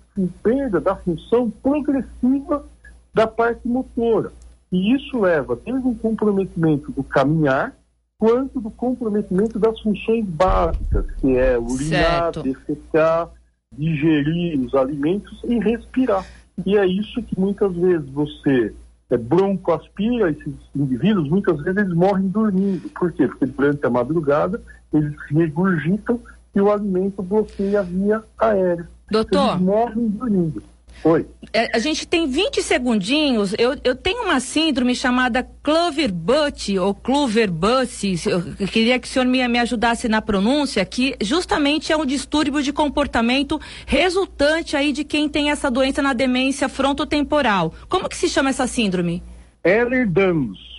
perda 0.40 0.80
da 0.80 0.94
função 0.94 1.50
progressiva 1.50 2.64
da 3.12 3.26
parte 3.26 3.66
motora. 3.66 4.30
E 4.70 4.94
isso 4.94 5.18
leva 5.18 5.58
desde 5.66 5.88
um 5.88 5.96
comprometimento 5.96 6.92
do 6.92 7.02
caminhar, 7.02 7.74
quanto 8.20 8.60
do 8.60 8.70
comprometimento 8.70 9.58
das 9.58 9.80
funções 9.80 10.24
básicas, 10.26 11.10
que 11.16 11.36
é 11.36 11.58
urinar, 11.58 12.32
certo. 12.34 12.42
defecar, 12.44 13.30
digerir 13.76 14.60
os 14.60 14.76
alimentos 14.76 15.42
e 15.42 15.58
respirar. 15.58 16.24
E 16.64 16.78
é 16.78 16.86
isso 16.86 17.20
que 17.20 17.36
muitas 17.36 17.74
vezes 17.74 18.08
você 18.10 18.72
é, 19.14 19.16
broncoaspira 19.16 20.30
esses 20.30 20.54
indivíduos, 20.74 21.28
muitas 21.28 21.56
vezes 21.62 21.82
eles 21.82 21.94
morrem 21.94 22.28
dormindo. 22.28 22.88
Por 22.90 23.12
quê? 23.12 23.26
Porque 23.26 23.46
durante 23.46 23.86
a 23.86 23.90
madrugada 23.90 24.60
eles 24.92 25.14
regurgitam 25.30 26.20
e 26.54 26.60
o 26.60 26.70
alimento 26.70 27.22
bloqueia 27.22 27.80
a 27.80 27.82
via 27.82 28.22
aérea. 28.38 28.88
Doutor. 29.10 29.50
Eles 29.50 29.60
morrem 29.60 30.08
dormindo. 30.08 30.62
Oi. 31.02 31.26
É, 31.52 31.76
a 31.76 31.78
gente 31.78 32.06
tem 32.08 32.26
20 32.26 32.62
segundinhos. 32.62 33.54
Eu, 33.58 33.76
eu 33.84 33.94
tenho 33.94 34.22
uma 34.22 34.40
síndrome 34.40 34.94
chamada 34.94 35.46
Clover 35.62 36.12
Butt 36.12 36.78
ou 36.78 36.94
Clover 36.94 37.50
Butt. 37.50 38.16
Eu 38.58 38.68
queria 38.68 38.98
que 38.98 39.06
o 39.06 39.10
senhor 39.10 39.26
me, 39.26 39.46
me 39.46 39.58
ajudasse 39.58 40.08
na 40.08 40.22
pronúncia, 40.22 40.84
que 40.84 41.14
justamente 41.20 41.92
é 41.92 41.96
um 41.96 42.06
distúrbio 42.06 42.62
de 42.62 42.72
comportamento 42.72 43.60
resultante 43.86 44.76
aí 44.76 44.92
de 44.92 45.04
quem 45.04 45.28
tem 45.28 45.50
essa 45.50 45.70
doença 45.70 46.00
na 46.00 46.12
demência 46.12 46.68
frontotemporal. 46.68 47.74
Como 47.88 48.08
que 48.08 48.16
se 48.16 48.28
chama 48.28 48.50
essa 48.50 48.66
síndrome? 48.66 49.22
Ehlers-Danlos. 49.62 50.74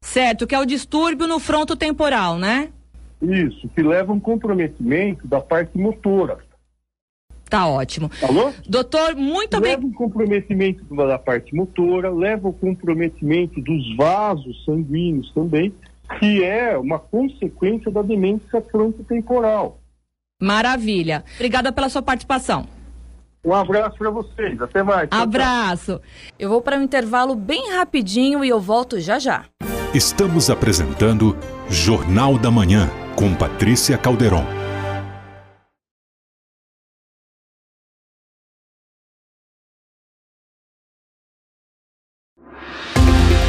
Certo, 0.00 0.46
que 0.46 0.54
é 0.54 0.60
o 0.60 0.66
distúrbio 0.66 1.26
no 1.26 1.40
frontotemporal, 1.40 2.38
né? 2.38 2.68
Isso, 3.22 3.68
que 3.74 3.82
leva 3.82 4.12
um 4.12 4.20
comprometimento 4.20 5.26
da 5.26 5.40
parte 5.40 5.78
motora. 5.78 6.38
Tá 7.54 7.68
ótimo. 7.68 8.10
Alô? 8.20 8.52
Doutor, 8.68 9.14
muito 9.14 9.56
obrigado. 9.56 9.82
Leva 9.82 9.86
o 9.86 9.94
comprometimento 9.94 10.84
da 10.92 11.16
parte 11.16 11.54
motora, 11.54 12.10
leva 12.10 12.48
o 12.48 12.52
comprometimento 12.52 13.60
dos 13.60 13.96
vasos 13.96 14.64
sanguíneos 14.64 15.30
também, 15.32 15.72
que 16.18 16.42
é 16.42 16.76
uma 16.76 16.98
consequência 16.98 17.92
da 17.92 18.02
demência 18.02 18.60
frontotemporal. 18.72 19.78
Maravilha. 20.42 21.22
Obrigada 21.36 21.70
pela 21.70 21.88
sua 21.88 22.02
participação. 22.02 22.66
Um 23.44 23.54
abraço 23.54 23.98
para 23.98 24.10
vocês. 24.10 24.60
Até 24.60 24.82
mais. 24.82 25.08
Abraço. 25.12 26.00
Eu 26.36 26.48
vou 26.48 26.60
para 26.60 26.76
um 26.76 26.82
intervalo 26.82 27.36
bem 27.36 27.70
rapidinho 27.72 28.44
e 28.44 28.48
eu 28.48 28.60
volto 28.60 28.98
já 28.98 29.20
já. 29.20 29.44
Estamos 29.94 30.50
apresentando 30.50 31.36
Jornal 31.70 32.36
da 32.36 32.50
Manhã 32.50 32.90
com 33.14 33.32
Patrícia 33.32 33.96
Calderon. 33.96 34.63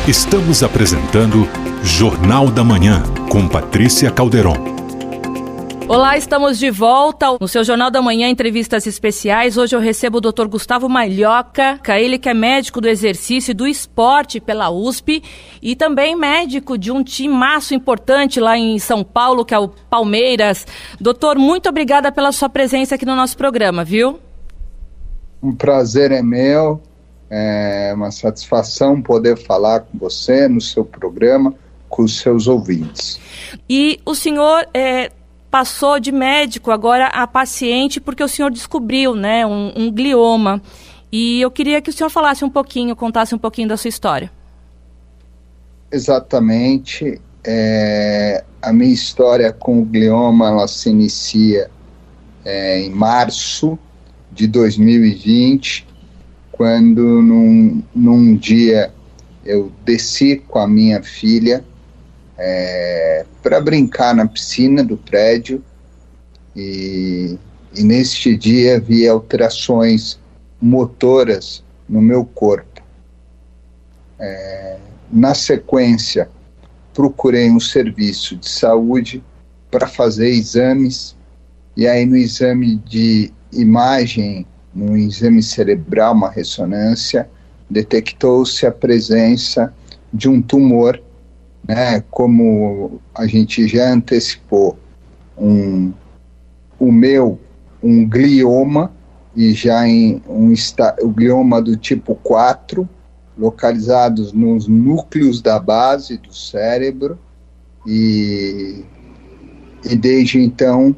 Estamos 0.07 0.61
apresentando 0.61 1.47
Jornal 1.81 2.51
da 2.51 2.63
Manhã 2.63 3.01
com 3.27 3.47
Patrícia 3.47 4.11
Calderon. 4.11 4.53
Olá, 5.87 6.15
estamos 6.15 6.59
de 6.59 6.69
volta 6.69 7.35
no 7.41 7.47
seu 7.47 7.63
Jornal 7.63 7.89
da 7.89 8.03
Manhã, 8.03 8.29
entrevistas 8.29 8.85
especiais. 8.85 9.57
Hoje 9.57 9.75
eu 9.75 9.79
recebo 9.79 10.19
o 10.19 10.21
Dr. 10.21 10.45
Gustavo 10.45 10.87
Malhoca, 10.87 11.79
ele 11.99 12.19
que 12.19 12.29
é 12.29 12.35
médico 12.35 12.79
do 12.79 12.87
exercício 12.87 13.49
e 13.49 13.55
do 13.55 13.65
esporte 13.65 14.39
pela 14.39 14.69
USP 14.69 15.23
e 15.59 15.75
também 15.75 16.15
médico 16.15 16.77
de 16.77 16.91
um 16.91 17.03
timaço 17.03 17.73
importante 17.73 18.39
lá 18.39 18.55
em 18.55 18.77
São 18.77 19.03
Paulo, 19.03 19.43
que 19.43 19.55
é 19.55 19.59
o 19.59 19.69
Palmeiras. 19.89 20.67
Doutor, 21.01 21.35
muito 21.39 21.67
obrigada 21.67 22.11
pela 22.11 22.31
sua 22.31 22.47
presença 22.47 22.93
aqui 22.93 23.07
no 23.07 23.15
nosso 23.15 23.35
programa, 23.35 23.83
viu? 23.83 24.19
Um 25.41 25.55
prazer 25.55 26.11
é 26.11 26.21
meu. 26.21 26.79
É 27.29 27.91
uma 27.95 28.11
satisfação 28.11 29.01
poder 29.01 29.37
falar 29.37 29.81
com 29.81 29.97
você 29.97 30.47
no 30.47 30.61
seu 30.61 30.85
programa, 30.85 31.53
com 31.89 32.03
os 32.03 32.19
seus 32.19 32.47
ouvintes. 32.47 33.19
E 33.69 33.99
o 34.05 34.13
senhor 34.13 34.67
é, 34.73 35.11
passou 35.49 35.99
de 35.99 36.11
médico 36.11 36.69
agora 36.69 37.07
a 37.07 37.25
paciente 37.25 37.99
porque 37.99 38.23
o 38.23 38.27
senhor 38.27 38.51
descobriu 38.51 39.15
né, 39.15 39.45
um, 39.45 39.71
um 39.75 39.91
glioma. 39.91 40.61
E 41.11 41.39
eu 41.39 41.49
queria 41.49 41.81
que 41.81 41.89
o 41.89 41.93
senhor 41.93 42.09
falasse 42.09 42.43
um 42.43 42.49
pouquinho, 42.49 42.95
contasse 42.95 43.33
um 43.33 43.37
pouquinho 43.37 43.69
da 43.69 43.77
sua 43.77 43.87
história. 43.87 44.31
Exatamente. 45.91 47.21
É, 47.43 48.43
a 48.61 48.73
minha 48.73 48.93
história 48.93 49.53
com 49.53 49.79
o 49.79 49.85
glioma 49.85 50.49
ela 50.49 50.67
se 50.67 50.89
inicia 50.89 51.69
é, 52.43 52.81
em 52.81 52.89
março 52.89 53.79
de 54.31 54.47
2020 54.47 55.87
quando 56.55 57.21
num, 57.21 57.83
num 57.93 58.35
dia 58.37 58.89
eu 59.43 59.69
desci 59.83 60.37
com 60.47 60.57
a 60.57 60.65
minha 60.65 61.03
filha 61.03 61.65
é, 62.37 63.25
para 63.43 63.59
brincar 63.59 64.15
na 64.15 64.25
piscina 64.25 64.81
do 64.81 64.95
prédio 64.95 65.61
e, 66.55 67.37
e 67.75 67.83
neste 67.83 68.37
dia 68.37 68.79
vi 68.79 69.05
alterações 69.05 70.17
motoras 70.61 71.61
no 71.89 72.01
meu 72.01 72.23
corpo. 72.23 72.81
É, 74.17 74.77
na 75.11 75.33
sequência, 75.33 76.29
procurei 76.93 77.51
um 77.51 77.59
serviço 77.59 78.37
de 78.37 78.49
saúde 78.49 79.21
para 79.69 79.87
fazer 79.87 80.29
exames, 80.29 81.17
e 81.75 81.85
aí 81.85 82.05
no 82.05 82.15
exame 82.15 82.77
de 82.77 83.33
imagem 83.51 84.47
no 84.75 84.97
exame 84.97 85.41
cerebral, 85.41 86.13
uma 86.13 86.29
ressonância, 86.29 87.29
detectou-se 87.69 88.65
a 88.65 88.71
presença 88.71 89.73
de 90.13 90.27
um 90.27 90.41
tumor, 90.41 91.01
né, 91.65 92.03
como 92.11 92.99
a 93.15 93.25
gente 93.25 93.67
já 93.67 93.89
antecipou, 93.91 94.77
um, 95.37 95.93
o 96.77 96.91
meu, 96.91 97.39
um 97.81 98.07
glioma, 98.07 98.91
e 99.35 99.53
já 99.53 99.87
em 99.87 100.21
um 100.27 100.53
o 101.01 101.09
glioma 101.09 101.61
do 101.61 101.75
tipo 101.75 102.15
4, 102.15 102.87
localizados 103.37 104.31
nos 104.31 104.67
núcleos 104.67 105.41
da 105.41 105.59
base 105.59 106.17
do 106.17 106.33
cérebro, 106.33 107.17
e, 107.87 108.83
e 109.83 109.95
desde 109.95 110.39
então 110.39 110.95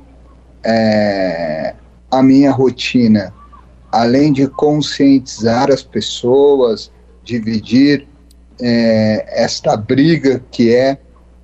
é, 0.63 1.75
a 2.11 2.21
minha 2.21 2.51
rotina 2.51 3.33
além 3.91 4.33
de 4.33 4.47
conscientizar 4.47 5.71
as 5.71 5.83
pessoas, 5.83 6.91
dividir 7.23 8.07
é, 8.59 9.43
esta 9.43 9.75
briga 9.77 10.43
que 10.51 10.73
é 10.73 10.97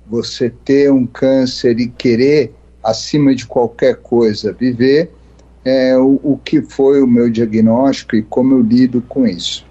você 0.06 0.50
ter 0.50 0.92
um 0.92 1.06
câncer 1.06 1.78
e 1.80 1.88
querer, 1.88 2.54
acima 2.82 3.34
de 3.34 3.46
qualquer 3.46 3.96
coisa, 3.96 4.52
viver, 4.52 5.10
é, 5.64 5.96
o, 5.96 6.20
o 6.22 6.38
que 6.44 6.60
foi 6.60 7.02
o 7.02 7.06
meu 7.06 7.30
diagnóstico 7.30 8.14
e 8.16 8.22
como 8.22 8.54
eu 8.54 8.60
lido 8.60 9.00
com 9.02 9.26
isso. 9.26 9.64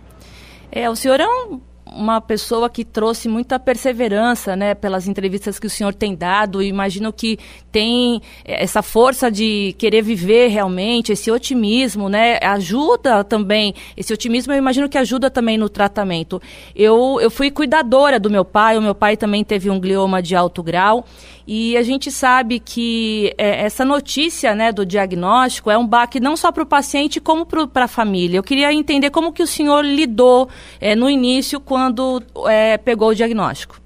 É, 0.71 0.89
o 0.89 0.95
senhor 0.95 1.19
é 1.19 1.27
um, 1.27 1.61
uma 1.85 2.21
pessoa 2.21 2.69
que 2.69 2.83
trouxe 2.83 3.27
muita 3.27 3.59
perseverança, 3.59 4.55
né, 4.55 4.73
pelas 4.73 5.07
entrevistas 5.07 5.59
que 5.59 5.67
o 5.67 5.69
senhor 5.69 5.93
tem 5.93 6.15
dado. 6.15 6.61
Imagino 6.61 7.11
que 7.11 7.37
tem 7.71 8.21
essa 8.45 8.81
força 8.81 9.29
de 9.29 9.75
querer 9.77 10.01
viver 10.01 10.47
realmente, 10.47 11.11
esse 11.11 11.29
otimismo, 11.29 12.09
né, 12.09 12.39
ajuda 12.41 13.23
também. 13.23 13.73
Esse 13.95 14.13
otimismo 14.13 14.53
eu 14.53 14.57
imagino 14.57 14.89
que 14.89 14.97
ajuda 14.97 15.29
também 15.29 15.57
no 15.57 15.69
tratamento. 15.69 16.41
Eu, 16.75 17.19
eu 17.21 17.29
fui 17.29 17.51
cuidadora 17.51 18.19
do 18.19 18.29
meu 18.29 18.45
pai, 18.45 18.77
o 18.77 18.81
meu 18.81 18.95
pai 18.95 19.17
também 19.17 19.43
teve 19.43 19.69
um 19.69 19.79
glioma 19.79 20.21
de 20.21 20.35
alto 20.35 20.63
grau. 20.63 21.05
E 21.45 21.75
a 21.75 21.83
gente 21.83 22.09
sabe 22.09 22.59
que 22.59 23.33
é, 23.37 23.65
essa 23.65 23.83
notícia 23.83 24.55
né, 24.55 24.71
do 24.71 24.85
diagnóstico 24.85 25.69
é 25.69 25.77
um 25.77 25.85
baque 25.85 26.19
não 26.19 26.37
só 26.37 26.51
para 26.51 26.63
o 26.63 26.65
paciente, 26.65 27.19
como 27.19 27.45
para 27.45 27.85
a 27.85 27.87
família. 27.87 28.37
Eu 28.37 28.43
queria 28.43 28.73
entender 28.73 29.09
como 29.09 29.33
que 29.33 29.43
o 29.43 29.47
senhor 29.47 29.83
lidou 29.83 30.47
é, 30.79 30.95
no 30.95 31.09
início, 31.09 31.59
quando 31.59 32.23
é, 32.47 32.77
pegou 32.77 33.09
o 33.09 33.15
diagnóstico. 33.15 33.81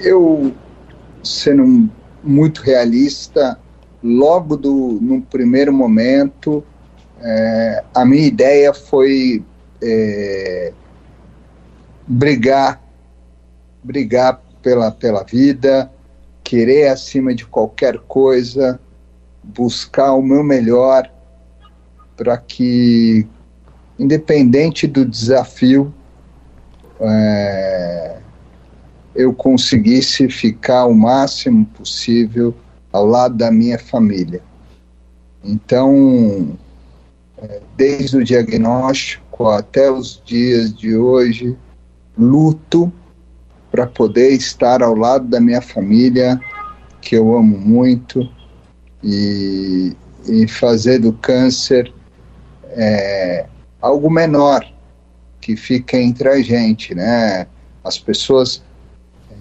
Eu, 0.00 0.52
sendo 1.24 1.90
muito 2.22 2.62
realista, 2.62 3.58
logo 4.02 4.56
do, 4.56 4.98
no 5.00 5.22
primeiro 5.22 5.72
momento, 5.72 6.64
é, 7.20 7.84
a 7.92 8.04
minha 8.04 8.26
ideia 8.26 8.72
foi 8.72 9.44
é, 9.82 10.72
brigar, 12.06 12.80
brigar 13.82 14.40
pela, 14.62 14.90
pela 14.90 15.22
vida, 15.22 15.90
querer 16.44 16.88
acima 16.88 17.34
de 17.34 17.46
qualquer 17.46 17.98
coisa, 17.98 18.80
buscar 19.42 20.12
o 20.14 20.22
meu 20.22 20.44
melhor 20.44 21.10
para 22.16 22.36
que, 22.36 23.26
independente 23.98 24.86
do 24.86 25.04
desafio, 25.04 25.92
é, 27.00 28.18
eu 29.14 29.34
conseguisse 29.34 30.28
ficar 30.28 30.86
o 30.86 30.94
máximo 30.94 31.66
possível 31.66 32.54
ao 32.92 33.04
lado 33.06 33.36
da 33.36 33.50
minha 33.50 33.78
família. 33.78 34.42
Então, 35.42 36.56
é, 37.38 37.60
desde 37.76 38.18
o 38.18 38.24
diagnóstico 38.24 39.48
até 39.48 39.90
os 39.90 40.22
dias 40.24 40.72
de 40.72 40.96
hoje, 40.96 41.56
luto 42.16 42.92
para 43.72 43.86
poder 43.86 44.32
estar 44.32 44.82
ao 44.82 44.94
lado 44.94 45.26
da 45.26 45.40
minha 45.40 45.62
família, 45.62 46.38
que 47.00 47.16
eu 47.16 47.34
amo 47.34 47.58
muito, 47.58 48.30
e, 49.02 49.96
e 50.28 50.46
fazer 50.46 50.98
do 50.98 51.14
câncer 51.14 51.92
é, 52.68 53.46
algo 53.80 54.10
menor 54.10 54.62
que 55.40 55.56
fica 55.56 55.96
entre 55.96 56.28
a 56.28 56.40
gente, 56.42 56.94
né? 56.94 57.46
As 57.82 57.98
pessoas 57.98 58.62
é, 59.30 59.34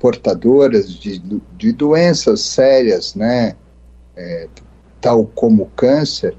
portadoras 0.00 0.90
de, 0.90 1.18
de 1.56 1.72
doenças 1.72 2.40
sérias, 2.40 3.14
né? 3.14 3.54
É, 4.16 4.48
tal 5.00 5.26
como 5.26 5.64
o 5.64 5.70
câncer, 5.76 6.34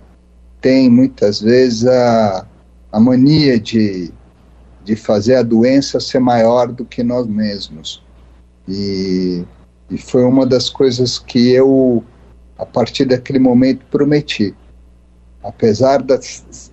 têm 0.60 0.90
muitas 0.90 1.42
vezes 1.42 1.86
a, 1.86 2.48
a 2.92 3.00
mania 3.00 3.60
de 3.60 4.12
de 4.84 4.96
fazer 4.96 5.36
a 5.36 5.44
doença 5.44 6.00
ser 6.00 6.20
maior 6.20 6.72
do 6.72 6.86
que 6.86 7.04
nós 7.04 7.28
mesmos. 7.28 8.04
E, 8.68 9.44
e 9.90 9.98
foi 9.98 10.24
uma 10.24 10.46
das 10.46 10.70
coisas 10.70 11.18
que 11.18 11.52
eu, 11.52 12.04
a 12.58 12.66
partir 12.66 13.06
daquele 13.06 13.40
momento, 13.40 13.86
prometi. 13.90 14.54
Apesar 15.44 16.02
da, 16.02 16.20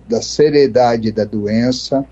da 0.07 0.21
seriedade 0.21 1.11
da 1.11 1.25
doença, 1.25 2.05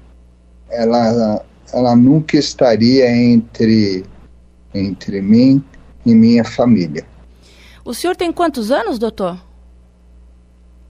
ela, 0.69 1.45
ela 1.73 1.95
nunca 1.95 2.37
estaria 2.37 3.09
entre, 3.09 4.05
entre 4.73 5.21
mim 5.21 5.63
e 6.05 6.13
minha 6.13 6.43
família. 6.43 7.05
O 7.83 7.93
senhor 7.93 8.15
tem 8.15 8.31
quantos 8.31 8.71
anos, 8.71 8.99
doutor? 8.99 9.39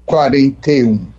41. 0.06 1.19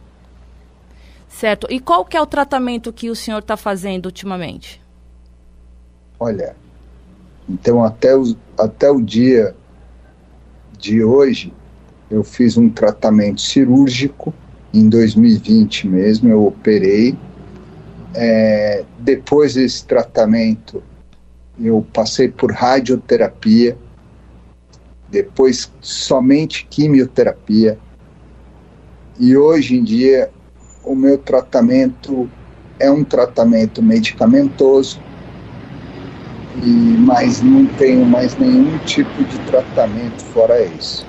Certo. 1.40 1.66
E 1.70 1.80
qual 1.80 2.04
que 2.04 2.18
é 2.18 2.20
o 2.20 2.26
tratamento 2.26 2.92
que 2.92 3.08
o 3.08 3.16
senhor 3.16 3.38
está 3.38 3.56
fazendo 3.56 4.04
ultimamente? 4.04 4.78
Olha, 6.18 6.54
então 7.48 7.82
até 7.82 8.14
o, 8.14 8.36
até 8.58 8.90
o 8.90 9.00
dia 9.00 9.54
de 10.78 11.02
hoje, 11.02 11.50
eu 12.10 12.22
fiz 12.22 12.58
um 12.58 12.68
tratamento 12.68 13.40
cirúrgico, 13.40 14.34
em 14.74 14.86
2020 14.90 15.88
mesmo, 15.88 16.28
eu 16.28 16.44
operei. 16.44 17.16
É, 18.14 18.84
depois 18.98 19.54
desse 19.54 19.86
tratamento, 19.86 20.82
eu 21.58 21.86
passei 21.90 22.28
por 22.28 22.52
radioterapia, 22.52 23.78
depois 25.08 25.72
somente 25.80 26.66
quimioterapia, 26.66 27.78
e 29.18 29.34
hoje 29.38 29.78
em 29.78 29.82
dia 29.82 30.30
o 30.84 30.94
meu 30.94 31.18
tratamento 31.18 32.28
é 32.78 32.90
um 32.90 33.04
tratamento 33.04 33.82
medicamentoso, 33.82 35.00
e, 36.62 36.68
mas 36.68 37.42
não 37.42 37.66
tenho 37.66 38.04
mais 38.04 38.36
nenhum 38.36 38.78
tipo 38.78 39.22
de 39.24 39.38
tratamento 39.40 40.22
fora 40.32 40.62
isso. 40.64 41.06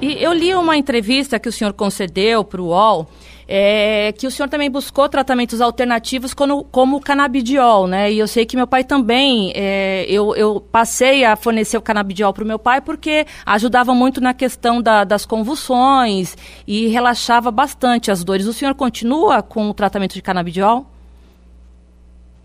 E 0.00 0.22
eu 0.22 0.32
li 0.32 0.54
uma 0.54 0.76
entrevista 0.76 1.38
que 1.38 1.48
o 1.48 1.52
senhor 1.52 1.72
concedeu 1.72 2.44
para 2.44 2.62
o 2.62 2.66
UOL, 2.66 3.08
é, 3.50 4.12
que 4.12 4.26
o 4.26 4.30
senhor 4.30 4.46
também 4.50 4.70
buscou 4.70 5.08
tratamentos 5.08 5.62
alternativos 5.62 6.34
como, 6.34 6.64
como 6.64 6.98
o 6.98 7.00
canabidiol, 7.00 7.86
né? 7.86 8.12
E 8.12 8.18
eu 8.18 8.28
sei 8.28 8.44
que 8.44 8.54
meu 8.54 8.66
pai 8.66 8.84
também, 8.84 9.52
é, 9.54 10.04
eu, 10.06 10.36
eu 10.36 10.60
passei 10.60 11.24
a 11.24 11.34
fornecer 11.34 11.78
o 11.78 11.80
canabidiol 11.80 12.34
para 12.34 12.44
o 12.44 12.46
meu 12.46 12.58
pai 12.58 12.82
porque 12.82 13.26
ajudava 13.46 13.94
muito 13.94 14.20
na 14.20 14.34
questão 14.34 14.82
da, 14.82 15.02
das 15.02 15.24
convulsões 15.24 16.36
e 16.66 16.88
relaxava 16.88 17.50
bastante 17.50 18.10
as 18.10 18.22
dores. 18.22 18.46
O 18.46 18.52
senhor 18.52 18.74
continua 18.74 19.42
com 19.42 19.70
o 19.70 19.74
tratamento 19.74 20.12
de 20.12 20.20
canabidiol? 20.20 20.86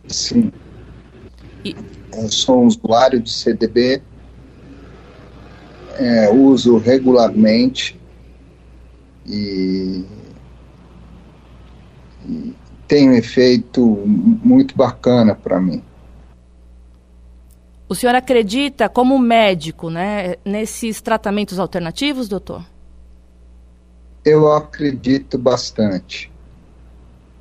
Sim. 0.08 0.54
E... 1.66 1.76
Eu 2.16 2.30
sou 2.30 2.64
um 2.64 2.68
usuário 2.68 3.20
de 3.20 3.32
CDB, 3.32 4.02
é, 5.98 6.30
uso 6.30 6.78
regularmente 6.78 8.00
e 9.26 10.06
tem 12.88 13.10
um 13.10 13.14
efeito 13.14 13.82
muito 13.86 14.76
bacana 14.76 15.34
para 15.36 15.60
mim. 15.60 15.84
O 17.88 17.96
senhor 17.96 18.16
acredita, 18.16 18.90
como 18.90 19.20
médico, 19.20 19.90
né, 19.90 20.36
nesses 20.44 21.02
tratamentos 21.02 21.60
alternativos, 21.60 22.28
doutor? 22.28 22.66
Eu 24.26 24.52
acredito 24.52 25.38
bastante. 25.38 26.32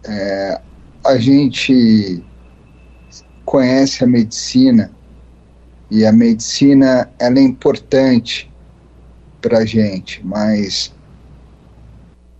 É, 0.04 0.60
a 1.04 1.16
gente 1.16 2.22
conhece 3.44 4.02
a 4.02 4.06
medicina 4.06 4.90
e 5.90 6.04
a 6.04 6.12
medicina 6.12 7.10
ela 7.18 7.38
é 7.38 7.42
importante 7.42 8.50
para 9.40 9.58
a 9.58 9.64
gente, 9.64 10.24
mas 10.24 10.92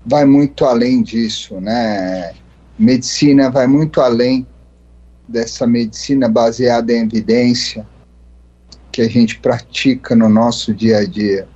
vai 0.05 0.25
muito 0.25 0.65
além 0.65 1.03
disso, 1.03 1.61
né? 1.61 2.35
Medicina 2.79 3.51
vai 3.51 3.67
muito 3.67 4.01
além 4.01 4.47
dessa 5.29 5.67
medicina 5.67 6.29
baseada 6.29 6.93
em 6.93 7.03
evidência 7.03 7.87
que 8.91 9.01
a 9.01 9.09
gente 9.09 9.39
pratica 9.39 10.15
no 10.15 10.29
nosso 10.29 10.75
dia 10.75 10.99
a 10.99 11.05
dia. 11.07 11.49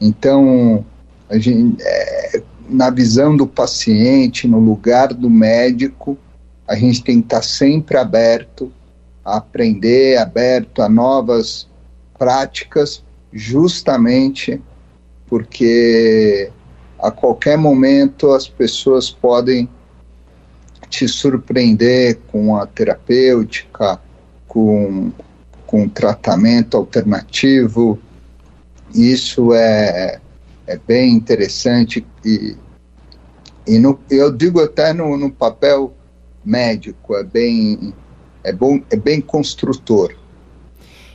Então, 0.00 0.84
a 1.28 1.38
gente, 1.38 1.80
é, 1.82 2.42
na 2.68 2.90
visão 2.90 3.36
do 3.36 3.46
paciente, 3.46 4.46
no 4.46 4.58
lugar 4.58 5.14
do 5.14 5.30
médico, 5.30 6.18
a 6.66 6.74
gente 6.74 7.02
tem 7.02 7.20
que 7.20 7.26
estar 7.26 7.42
sempre 7.42 7.96
aberto 7.96 8.70
a 9.24 9.36
aprender, 9.38 10.18
aberto 10.18 10.82
a 10.82 10.88
novas 10.88 11.66
práticas, 12.18 13.02
justamente 13.32 14.60
porque 15.26 16.50
a 17.02 17.10
qualquer 17.10 17.56
momento 17.56 18.32
as 18.32 18.48
pessoas 18.48 19.10
podem 19.10 19.68
te 20.88 21.06
surpreender 21.08 22.18
com 22.30 22.56
a 22.56 22.66
terapêutica, 22.66 24.00
com, 24.46 25.12
com 25.66 25.88
tratamento 25.88 26.76
alternativo. 26.76 27.98
Isso 28.94 29.54
é, 29.54 30.20
é 30.66 30.76
bem 30.76 31.12
interessante 31.12 32.04
e, 32.24 32.56
e 33.66 33.78
no, 33.78 33.98
eu 34.10 34.32
digo 34.32 34.60
até 34.60 34.92
no, 34.92 35.16
no 35.16 35.30
papel 35.30 35.94
médico, 36.44 37.14
é 37.14 37.22
bem, 37.22 37.94
é, 38.42 38.52
bom, 38.52 38.80
é 38.90 38.96
bem 38.96 39.20
construtor. 39.20 40.14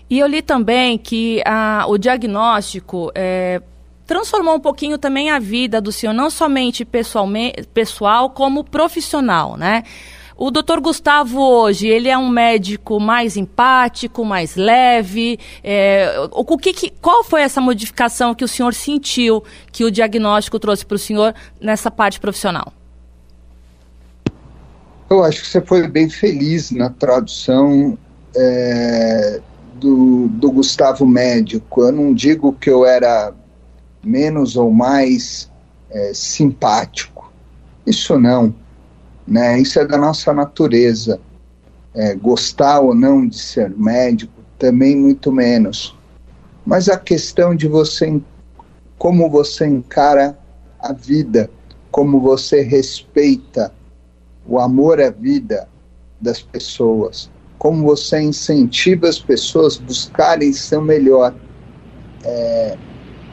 E 0.10 0.20
eu 0.20 0.28
li 0.28 0.42
também 0.42 0.98
que 0.98 1.42
a, 1.46 1.86
o 1.88 1.98
diagnóstico 1.98 3.12
é, 3.14 3.62
transformou 4.06 4.56
um 4.56 4.60
pouquinho 4.60 4.98
também 4.98 5.30
a 5.30 5.40
vida 5.40 5.82
do 5.82 5.92
senhor, 5.92 6.14
não 6.14 6.30
somente 6.30 6.86
pessoal, 6.86 8.30
como 8.30 8.64
profissional, 8.64 9.58
né? 9.58 9.84
O 10.38 10.52
doutor 10.52 10.82
Gustavo 10.82 11.40
hoje, 11.40 11.88
ele 11.88 12.10
é 12.10 12.18
um 12.18 12.28
médico 12.28 13.00
mais 13.00 13.38
empático, 13.38 14.26
mais 14.26 14.58
leve. 14.58 15.40
É, 15.64 16.14
o 16.32 16.58
que, 16.58 16.74
que, 16.74 16.90
qual 17.02 17.24
foi 17.24 17.42
essa 17.42 17.62
modificação 17.62 18.36
que 18.36 18.44
o 18.44 18.48
senhor 18.48 18.74
sentiu 18.74 19.42
que 19.72 19.86
o 19.86 19.92
diagnóstico 19.92 20.60
trouxe 20.60 20.86
para 20.86 20.96
o 20.96 21.00
senhor 21.00 21.34
nessa 21.60 21.90
parte 21.90 22.20
profissional? 22.20 22.74
Eu 25.10 25.24
acho 25.24 25.42
que 25.42 25.48
você 25.48 25.62
foi 25.62 25.88
bem 25.88 26.10
feliz 26.10 26.70
na 26.70 26.90
tradução 26.90 27.98
é, 28.36 29.40
do, 29.76 30.28
do 30.28 30.52
Gustavo 30.52 31.06
médico. 31.06 31.84
Eu 31.84 31.94
não 31.94 32.14
digo 32.14 32.52
que 32.52 32.70
eu 32.70 32.86
era 32.86 33.34
menos 34.06 34.56
ou 34.56 34.72
mais 34.72 35.52
é, 35.90 36.14
simpático. 36.14 37.32
Isso 37.86 38.20
não. 38.20 38.54
Né? 39.28 39.60
Isso 39.60 39.80
é 39.80 39.86
da 39.86 39.98
nossa 39.98 40.34
natureza. 40.34 41.20
É, 41.94 42.14
gostar 42.14 42.82
ou 42.82 42.94
não 42.94 43.26
de 43.26 43.40
ser 43.40 43.70
médico, 43.70 44.34
também 44.60 44.98
muito 44.98 45.32
menos. 45.32 45.98
Mas 46.66 46.90
a 46.90 46.98
questão 46.98 47.56
de 47.56 47.68
você, 47.68 48.22
como 48.98 49.30
você 49.30 49.66
encara 49.66 50.38
a 50.80 50.92
vida, 50.92 51.50
como 51.92 52.20
você 52.20 52.62
respeita 52.62 53.72
o 54.46 54.60
amor 54.60 55.00
à 55.00 55.10
vida 55.10 55.70
das 56.20 56.42
pessoas, 56.42 57.32
como 57.58 57.86
você 57.86 58.22
incentiva 58.22 59.08
as 59.08 59.20
pessoas 59.20 59.80
a 59.80 59.84
buscarem 59.84 60.52
ser 60.52 60.82
melhor, 60.82 61.34
é, 62.24 62.78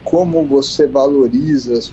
como 0.03 0.45
você 0.45 0.87
valoriza 0.87 1.91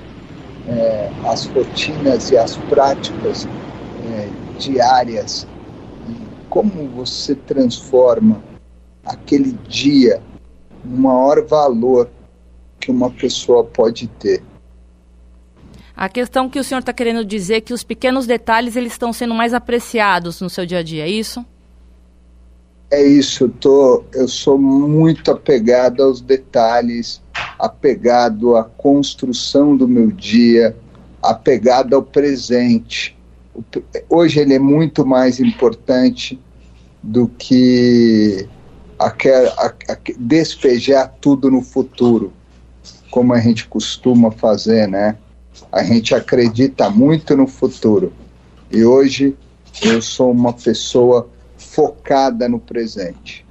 é, 0.69 1.11
as 1.25 1.47
rotinas 1.47 2.31
e 2.31 2.37
as 2.37 2.57
práticas 2.57 3.47
é, 3.47 4.29
diárias, 4.59 5.47
e 6.09 6.17
como 6.49 6.89
você 6.89 7.35
transforma 7.35 8.43
aquele 9.05 9.53
dia 9.69 10.23
no 10.85 10.99
maior 10.99 11.45
valor 11.47 12.11
que 12.79 12.91
uma 12.91 13.11
pessoa 13.11 13.65
pode 13.65 14.07
ter. 14.09 14.43
A 15.97 16.09
questão 16.09 16.49
que 16.49 16.59
o 16.59 16.65
senhor 16.65 16.81
está 16.81 16.93
querendo 16.93 17.25
dizer 17.25 17.57
é 17.57 17.61
que 17.61 17.75
os 17.75 17.85
pequenos 17.85 18.27
detalhes 18.27 18.75
eles 18.75 18.93
estão 18.93 19.13
sendo 19.13 19.35
mais 19.35 19.53
apreciados 19.53 20.41
no 20.41 20.49
seu 20.49 20.65
dia 20.65 20.79
a 20.79 20.83
dia, 20.83 21.05
é 21.05 21.11
isso? 21.11 21.45
É 22.91 23.01
isso, 23.05 23.45
eu, 23.45 23.49
tô, 23.49 24.05
eu 24.13 24.27
sou 24.27 24.59
muito 24.59 25.31
apegado 25.31 26.03
aos 26.03 26.21
detalhes, 26.21 27.23
apegado 27.57 28.57
à 28.57 28.65
construção 28.65 29.77
do 29.77 29.87
meu 29.87 30.09
dia, 30.09 30.77
apegado 31.23 31.95
ao 31.95 32.03
presente. 32.03 33.17
Hoje 34.09 34.41
ele 34.41 34.55
é 34.55 34.59
muito 34.59 35.07
mais 35.07 35.39
importante 35.39 36.41
do 37.01 37.29
que 37.29 38.49
aquel, 38.99 39.49
a, 39.53 39.67
a, 39.67 39.97
despejar 40.19 41.15
tudo 41.21 41.49
no 41.49 41.63
futuro, 41.63 42.33
como 43.09 43.33
a 43.33 43.39
gente 43.39 43.69
costuma 43.69 44.33
fazer, 44.33 44.89
né? 44.89 45.17
A 45.71 45.85
gente 45.85 46.13
acredita 46.13 46.91
muito 46.91 47.37
no 47.37 47.47
futuro. 47.47 48.13
E 48.69 48.85
hoje 48.85 49.37
eu 49.81 50.03
sou 50.03 50.33
uma 50.33 50.53
pessoa 50.53 51.29
focada 51.71 52.49
no 52.49 52.59
presente. 52.59 53.47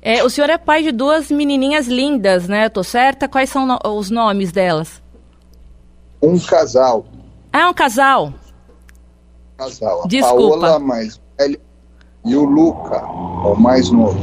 É, 0.00 0.22
o 0.22 0.30
senhor 0.30 0.48
é 0.48 0.56
pai 0.56 0.84
de 0.84 0.92
duas 0.92 1.30
menininhas 1.30 1.88
lindas, 1.88 2.46
né? 2.46 2.68
Tô 2.68 2.84
certa? 2.84 3.28
Quais 3.28 3.50
são 3.50 3.66
no 3.66 3.78
os 3.84 4.08
nomes 4.08 4.52
delas? 4.52 5.02
Um 6.22 6.38
casal. 6.38 7.06
Ah, 7.52 7.62
é 7.62 7.66
um 7.66 7.74
casal? 7.74 8.32
Casal. 9.58 10.04
A 10.04 10.06
Desculpa. 10.06 10.60
Paola 10.60 10.78
mais 10.78 11.20
velha 11.36 11.58
e 12.24 12.36
o 12.36 12.44
Luca, 12.44 13.04
o 13.04 13.56
mais 13.56 13.90
novo. 13.90 14.18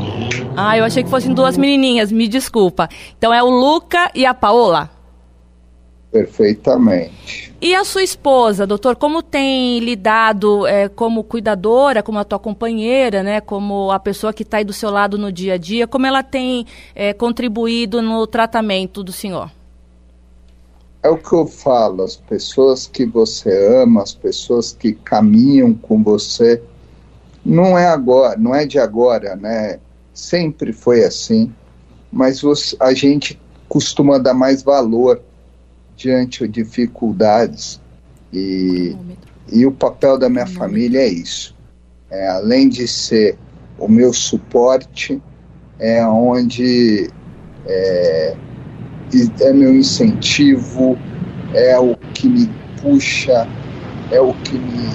Ah, 0.56 0.78
eu 0.78 0.86
achei 0.86 1.04
que 1.04 1.10
fossem 1.10 1.34
duas 1.34 1.58
menininhas, 1.58 2.12
me 2.12 2.28
desculpa. 2.28 2.88
Então 3.18 3.34
é 3.34 3.44
o 3.44 3.50
Luca 3.50 4.10
e 4.16 4.26
a 4.26 4.34
Paola? 4.34 4.90
Perfeitamente. 6.14 7.52
E 7.60 7.74
a 7.74 7.84
sua 7.84 8.04
esposa, 8.04 8.68
doutor, 8.68 8.96
como 8.96 9.24
tem 9.24 9.80
lidado 9.80 10.68
é, 10.68 10.88
como 10.88 11.24
cuidadora, 11.24 12.04
como 12.04 12.20
a 12.20 12.24
tua 12.24 12.38
companheira, 12.38 13.24
né, 13.24 13.42
como 13.42 13.90
a 13.90 13.98
pessoa 13.98 14.32
que 14.32 14.44
está 14.44 14.58
aí 14.58 14.64
do 14.64 14.72
seu 14.72 14.92
lado 14.92 15.18
no 15.18 15.32
dia 15.32 15.56
a 15.56 15.58
dia, 15.58 15.88
como 15.88 16.06
ela 16.06 16.22
tem 16.22 16.68
é, 16.94 17.14
contribuído 17.14 18.00
no 18.00 18.28
tratamento 18.28 19.04
do 19.04 19.12
senhor? 19.12 19.50
É 21.02 21.10
o 21.10 21.18
que 21.18 21.34
eu 21.34 21.48
falo, 21.48 22.04
as 22.04 22.16
pessoas 22.16 22.86
que 22.86 23.08
você 23.08 23.82
ama, 23.82 24.04
as 24.04 24.14
pessoas 24.14 24.72
que 24.72 24.94
caminham 24.94 25.74
com 25.74 26.04
você, 26.04 26.62
não 27.44 27.76
é 27.76 27.88
agora, 27.88 28.38
não 28.38 28.54
é 28.54 28.68
de 28.68 28.78
agora, 28.78 29.36
né? 29.36 29.80
Sempre 30.14 30.74
foi 30.74 31.04
assim, 31.04 31.52
mas 32.12 32.40
você, 32.40 32.78
a 32.80 32.94
gente 32.94 33.42
costuma 33.68 34.20
dar 34.20 34.36
mais 34.36 34.62
valor 34.62 35.20
diante 35.96 36.48
de 36.48 36.64
dificuldades 36.64 37.82
e, 38.32 38.96
e 39.52 39.66
o 39.66 39.72
papel 39.72 40.18
da 40.18 40.30
minha 40.30 40.48
família 40.48 41.00
é 41.00 41.08
isso. 41.08 41.56
É, 42.10 42.28
além 42.30 42.70
de 42.70 42.88
ser 42.88 43.38
o 43.78 43.88
meu 43.88 44.14
suporte, 44.14 45.22
é 45.80 46.06
onde 46.06 47.10
é, 47.66 48.36
é 49.42 49.54
meu 49.54 49.74
incentivo, 49.76 50.98
é 51.54 51.78
o 51.80 51.96
que 52.14 52.28
me 52.28 52.50
puxa, 52.82 53.48
é 54.12 54.20
o 54.20 54.34
que 54.34 54.58
me, 54.58 54.90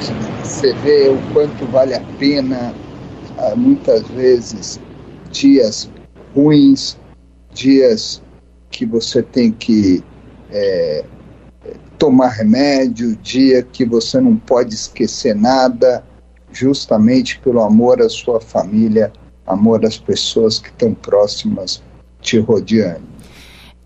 que 0.00 0.12
você 0.42 0.72
vê 0.74 1.08
o 1.08 1.18
quanto 1.32 1.66
vale 1.66 1.94
a 1.94 2.00
pena, 2.18 2.74
ah, 3.38 3.54
muitas 3.56 4.06
vezes, 4.08 4.80
dias 5.30 5.90
ruins, 6.34 6.96
dias 7.52 8.22
que 8.70 8.86
você 8.86 9.22
tem 9.22 9.52
que 9.52 10.02
é, 10.52 11.04
tomar 11.98 12.28
remédio, 12.28 13.16
dia 13.16 13.62
que 13.62 13.84
você 13.84 14.20
não 14.20 14.36
pode 14.36 14.74
esquecer 14.74 15.34
nada, 15.34 16.04
justamente 16.52 17.38
pelo 17.38 17.60
amor 17.60 18.00
à 18.00 18.08
sua 18.08 18.40
família, 18.40 19.12
amor 19.46 19.84
às 19.84 19.98
pessoas 19.98 20.58
que 20.58 20.68
estão 20.68 20.94
próximas 20.94 21.82
te 22.20 22.38
rodeando. 22.38 23.02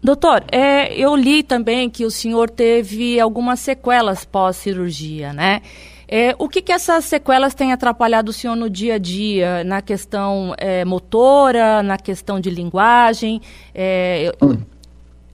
Doutor, 0.02 0.44
é, 0.52 0.94
eu 0.94 1.16
li 1.16 1.42
também 1.42 1.88
que 1.88 2.04
o 2.04 2.10
senhor 2.10 2.50
teve 2.50 3.18
algumas 3.18 3.60
sequelas 3.60 4.24
pós-cirurgia, 4.24 5.32
né? 5.32 5.62
É, 6.06 6.34
o 6.38 6.46
que, 6.46 6.60
que 6.60 6.70
essas 6.70 7.06
sequelas 7.06 7.54
têm 7.54 7.72
atrapalhado 7.72 8.28
o 8.28 8.32
senhor 8.32 8.54
no 8.54 8.68
dia 8.68 8.96
a 8.96 8.98
dia, 8.98 9.64
na 9.64 9.80
questão 9.80 10.54
é, 10.58 10.84
motora, 10.84 11.82
na 11.82 11.96
questão 11.96 12.38
de 12.38 12.50
linguagem? 12.50 13.40
É, 13.74 14.30
hum. 14.42 14.58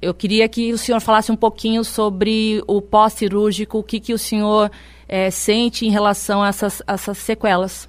Eu 0.03 0.15
queria 0.15 0.49
que 0.49 0.73
o 0.73 0.79
senhor 0.79 1.01
falasse 1.01 1.31
um 1.31 1.37
pouquinho 1.37 1.85
sobre 1.85 2.63
o 2.67 2.81
pós-cirúrgico, 2.81 3.79
o 3.79 3.83
que, 3.83 4.01
que 4.01 4.15
o 4.15 4.19
senhor 4.19 4.71
é, 5.07 5.31
sente 5.31 5.87
em 5.87 5.91
relação 5.91 6.43
a 6.43 6.49
essas, 6.49 6.83
essas 6.87 7.19
sequelas. 7.19 7.87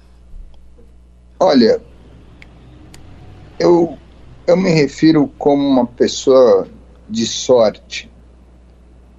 Olha, 1.40 1.80
eu, 3.58 3.96
eu 4.46 4.56
me 4.56 4.70
refiro 4.70 5.26
como 5.38 5.66
uma 5.66 5.86
pessoa 5.86 6.68
de 7.08 7.26
sorte. 7.26 8.10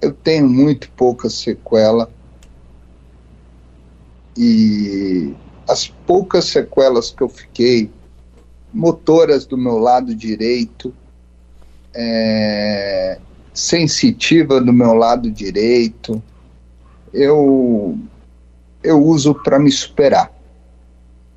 Eu 0.00 0.12
tenho 0.12 0.48
muito 0.48 0.88
pouca 0.92 1.28
sequela 1.28 2.10
e 4.36 5.34
as 5.68 5.88
poucas 5.88 6.44
sequelas 6.44 7.10
que 7.10 7.22
eu 7.22 7.28
fiquei, 7.28 7.90
motoras 8.72 9.46
do 9.46 9.56
meu 9.56 9.78
lado 9.78 10.14
direito, 10.14 10.94
é, 11.94 13.18
sensitiva 13.52 14.60
do 14.60 14.72
meu 14.72 14.92
lado 14.94 15.30
direito. 15.30 16.22
Eu, 17.12 17.96
eu 18.82 19.00
uso 19.00 19.34
para 19.34 19.58
me 19.58 19.70
superar. 19.70 20.32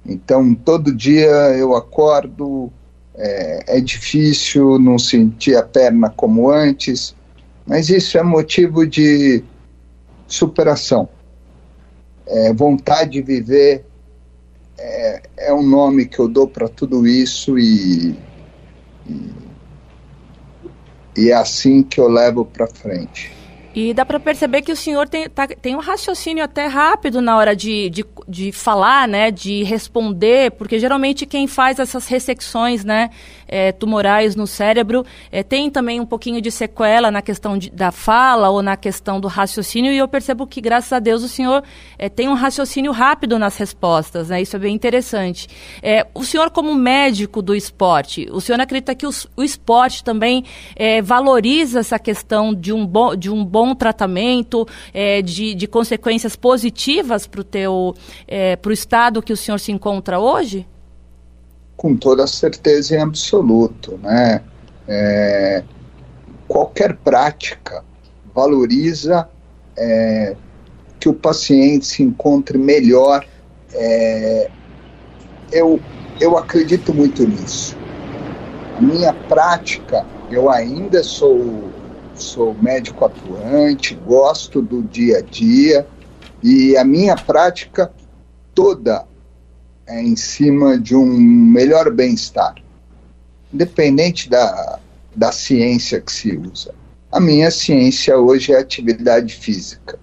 Então, 0.06 0.56
todo 0.56 0.96
dia 0.96 1.28
eu 1.58 1.76
acordo, 1.76 2.72
é, 3.14 3.78
é, 3.78 3.82
difícil 3.82 4.80
não 4.80 4.98
sentir 4.98 5.56
a 5.56 5.64
perna 5.64 6.10
como 6.10 6.50
antes, 6.50 7.16
mas 7.66 7.90
isso 7.90 8.18
é 8.18 8.24
motivo 8.24 8.88
de 8.88 9.44
superação. 10.26 11.10
É, 12.26 12.54
vontade 12.54 13.12
de 13.12 13.22
viver 13.22 13.86
é, 14.78 15.22
é 15.38 15.54
um 15.54 15.64
nome 15.64 16.06
que 16.06 16.20
eu 16.20 16.28
dou 16.28 16.48
para 16.48 16.68
tudo 16.68 17.08
isso 17.08 17.58
e, 17.58 18.16
e 19.10 19.47
e 21.18 21.32
é 21.32 21.34
assim 21.34 21.82
que 21.82 22.00
eu 22.00 22.08
levo 22.08 22.46
para 22.46 22.68
frente. 22.68 23.36
E 23.80 23.94
dá 23.94 24.04
para 24.04 24.20
perceber 24.20 24.64
que 24.64 24.72
o 24.72 24.76
senhor 24.76 25.08
tem, 25.08 25.30
tá, 25.30 25.48
tem 25.48 25.76
um 25.76 25.80
raciocínio 25.80 26.44
até 26.44 26.66
rápido 26.66 27.22
na 27.22 27.38
hora 27.38 27.56
de, 27.56 27.92
de, 27.92 28.04
de, 28.28 28.52
falar, 28.52 29.08
né, 29.08 29.30
de 29.30 29.62
responder, 29.62 30.50
porque 30.52 30.80
geralmente 30.80 31.28
quem 31.28 31.46
faz 31.46 31.78
essas 31.78 32.08
ressecções, 32.08 32.84
né, 32.84 33.12
é, 33.48 33.72
tumorais 33.72 34.36
no 34.36 34.46
cérebro, 34.46 35.06
é, 35.32 35.44
tem 35.44 35.70
também 35.70 36.00
um 36.00 36.06
pouquinho 36.06 36.42
de 36.42 36.52
sequela 36.52 37.10
na 37.12 37.22
questão 37.22 37.58
de, 37.58 37.70
da 37.70 37.92
fala 37.92 38.50
ou 38.50 38.62
na 38.62 38.76
questão 38.76 39.20
do 39.20 39.28
raciocínio, 39.28 39.92
e 39.92 39.98
eu 39.98 40.08
percebo 40.08 40.46
que, 40.46 40.62
graças 40.62 40.92
a 40.94 41.00
Deus, 41.00 41.24
o 41.24 41.28
senhor 41.28 41.64
é, 41.98 42.10
tem 42.10 42.28
um 42.28 42.34
raciocínio 42.34 42.92
rápido 42.92 43.40
nas 43.40 43.58
respostas, 43.58 44.30
né, 44.30 44.42
isso 44.42 44.56
é 44.56 44.60
bem 44.60 44.76
interessante. 44.76 45.48
É, 45.82 46.06
o 46.14 46.24
senhor, 46.24 46.50
como 46.52 46.74
médico 46.76 47.42
do 47.42 47.56
esporte, 47.56 48.28
o 48.32 48.42
senhor 48.42 48.60
acredita 48.60 48.96
que 48.96 49.06
o 49.06 49.44
esporte 49.44 50.04
também 50.04 50.44
é, 50.76 51.02
valoriza 51.02 51.80
essa 51.80 52.00
questão 52.00 52.54
de 52.54 52.74
um 52.74 52.86
bom, 52.86 53.16
de 53.16 53.30
um 53.30 53.44
bom 53.44 53.74
tratamento, 53.74 54.68
é, 54.94 55.22
de, 55.22 55.54
de 55.54 55.68
consequências 55.68 56.36
positivas 56.36 57.28
para 57.28 57.42
o 57.42 57.48
para 58.62 58.70
o 58.70 58.74
estado 58.74 59.22
que 59.22 59.34
o 59.34 59.38
senhor 59.38 59.60
se 59.60 59.72
encontra 59.72 60.20
hoje? 60.20 60.66
Com 61.78 61.96
toda 61.96 62.28
certeza 62.28 62.96
em 62.96 63.02
absoluto, 63.02 63.98
né? 64.04 64.42
É, 64.88 65.64
qualquer 66.48 66.98
prática 66.98 67.84
valoriza 68.34 69.30
é, 69.78 70.36
que 71.00 71.08
o 71.08 71.14
paciente 71.14 71.86
se 71.86 72.04
encontre 72.04 72.58
melhor. 72.58 73.26
É, 73.74 74.50
eu, 75.52 75.80
eu 76.20 76.38
acredito 76.38 76.94
muito 76.94 77.26
nisso. 77.28 77.78
A 78.76 78.82
minha 78.82 79.14
prática, 79.14 80.06
eu 80.32 80.50
ainda 80.50 81.04
sou 81.04 81.72
sou 82.20 82.56
médico 82.60 83.06
atuante, 83.06 83.94
gosto 83.94 84.62
do 84.62 84.82
dia 84.82 85.20
a 85.20 85.22
dia 85.22 85.88
e 86.44 86.76
a 86.76 86.84
minha 86.84 87.16
prática 87.16 87.92
toda 88.56 89.06
é 89.88 90.02
em 90.02 90.16
cima 90.16 90.78
de 90.78 90.96
um 90.96 91.06
melhor 91.06 91.90
bem-estar, 91.92 92.56
independente 93.54 94.30
da, 94.30 94.80
da 95.16 95.32
ciência 95.32 96.02
que 96.02 96.12
se 96.12 96.36
usa. 96.36 96.76
A 97.12 97.20
minha 97.20 97.50
ciência 97.50 98.18
hoje 98.18 98.52
é 98.52 98.60
atividade 98.60 99.34
física. 99.34 99.98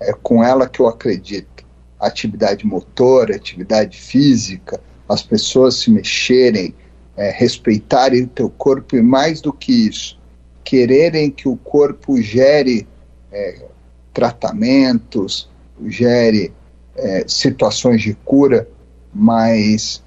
É 0.00 0.12
com 0.12 0.42
ela 0.44 0.68
que 0.68 0.80
eu 0.80 0.86
acredito. 0.86 1.66
Atividade 1.98 2.64
motora, 2.64 3.34
atividade 3.34 4.00
física, 4.00 4.80
as 5.08 5.22
pessoas 5.22 5.76
se 5.80 5.90
mexerem, 5.90 6.72
é, 7.16 7.30
respeitarem 7.30 8.22
o 8.22 8.28
teu 8.28 8.48
corpo 8.48 8.94
e 8.94 9.02
mais 9.02 9.40
do 9.40 9.52
que 9.52 9.88
isso, 9.88 10.16
quererem 10.62 11.30
que 11.30 11.48
o 11.48 11.56
corpo 11.56 12.22
gere 12.22 12.86
é, 13.32 13.66
tratamentos, 14.12 15.50
gere 15.86 16.52
é, 16.98 17.24
situações 17.26 18.02
de 18.02 18.14
cura, 18.24 18.68
mas 19.14 20.02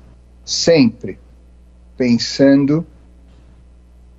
sempre 0.46 1.18
pensando 1.98 2.86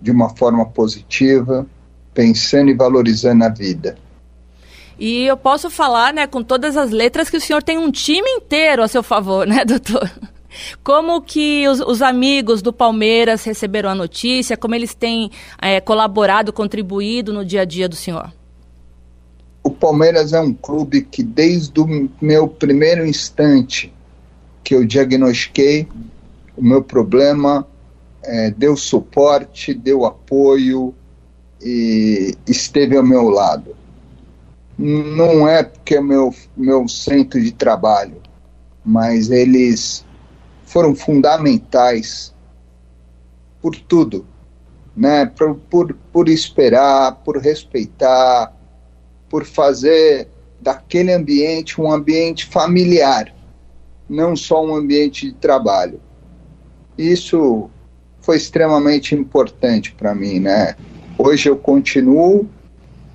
de 0.00 0.10
uma 0.10 0.30
forma 0.36 0.66
positiva, 0.66 1.66
pensando 2.12 2.70
e 2.70 2.74
valorizando 2.74 3.44
a 3.44 3.48
vida. 3.48 3.96
E 4.98 5.24
eu 5.24 5.36
posso 5.36 5.70
falar, 5.70 6.12
né, 6.12 6.26
com 6.26 6.42
todas 6.42 6.76
as 6.76 6.90
letras, 6.90 7.30
que 7.30 7.36
o 7.36 7.40
senhor 7.40 7.62
tem 7.62 7.78
um 7.78 7.90
time 7.90 8.28
inteiro 8.30 8.82
a 8.82 8.88
seu 8.88 9.02
favor, 9.02 9.46
né, 9.48 9.64
doutor? 9.64 10.10
Como 10.84 11.22
que 11.22 11.66
os, 11.66 11.80
os, 11.80 12.02
amigos 12.02 12.60
do 12.60 12.72
Palmeiras 12.72 13.42
receberam 13.42 13.88
a 13.88 13.94
notícia? 13.94 14.56
Como 14.56 14.74
eles 14.74 14.94
têm 14.94 15.30
é, 15.60 15.80
colaborado, 15.80 16.52
contribuído 16.52 17.32
no 17.32 17.44
dia 17.44 17.62
a 17.62 17.64
dia 17.64 17.88
do 17.88 17.96
senhor? 17.96 18.30
O 19.62 19.70
Palmeiras 19.70 20.32
é 20.32 20.40
um 20.40 20.52
clube 20.52 21.02
que, 21.02 21.22
desde 21.22 21.80
o 21.80 22.10
meu 22.20 22.48
primeiro 22.48 23.06
instante 23.06 23.92
que 24.64 24.74
eu 24.74 24.84
diagnostiquei 24.84 25.88
o 26.56 26.62
meu 26.62 26.82
problema, 26.82 27.66
é, 28.22 28.50
deu 28.50 28.76
suporte, 28.76 29.74
deu 29.74 30.04
apoio 30.04 30.94
e 31.60 32.36
esteve 32.46 32.96
ao 32.96 33.04
meu 33.04 33.28
lado. 33.28 33.76
Não 34.78 35.46
é 35.46 35.62
porque 35.62 35.96
é 35.96 36.00
meu, 36.00 36.34
meu 36.56 36.88
centro 36.88 37.40
de 37.40 37.52
trabalho, 37.52 38.16
mas 38.84 39.30
eles 39.30 40.04
foram 40.64 40.94
fundamentais 40.94 42.34
por 43.60 43.76
tudo, 43.76 44.26
né? 44.96 45.26
Por, 45.26 45.54
por, 45.54 45.94
por 46.12 46.28
esperar, 46.28 47.16
por 47.24 47.38
respeitar, 47.38 48.52
por 49.32 49.46
fazer 49.46 50.28
daquele 50.60 51.10
ambiente 51.10 51.80
um 51.80 51.90
ambiente 51.90 52.44
familiar, 52.44 53.34
não 54.06 54.36
só 54.36 54.62
um 54.62 54.76
ambiente 54.76 55.28
de 55.28 55.32
trabalho. 55.32 55.98
Isso 56.98 57.70
foi 58.20 58.36
extremamente 58.36 59.14
importante 59.14 59.94
para 59.94 60.14
mim, 60.14 60.38
né? 60.38 60.76
Hoje 61.16 61.48
eu 61.48 61.56
continuo 61.56 62.46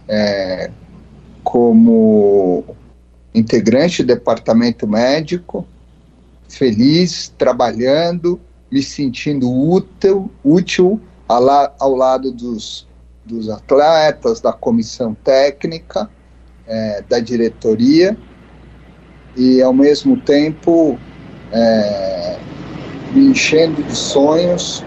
é, 0.07 0.71
como 1.43 2.65
integrante 3.33 4.01
do 4.01 4.07
departamento 4.07 4.87
médico, 4.87 5.67
feliz, 6.49 7.31
trabalhando, 7.37 8.41
me 8.71 8.81
sentindo 8.81 9.47
útil, 9.51 10.31
útil 10.43 10.99
ao, 11.27 11.43
la, 11.43 11.75
ao 11.77 11.95
lado 11.95 12.31
dos, 12.31 12.87
dos 13.27 13.49
atletas, 13.49 14.39
da 14.39 14.53
comissão 14.53 15.13
técnica, 15.13 16.09
é, 16.65 17.03
da 17.07 17.19
diretoria, 17.19 18.17
e 19.35 19.61
ao 19.61 19.73
mesmo 19.73 20.19
tempo 20.19 20.97
é, 21.51 22.37
me 23.13 23.27
enchendo 23.27 23.83
de 23.83 23.95
sonhos 23.95 24.83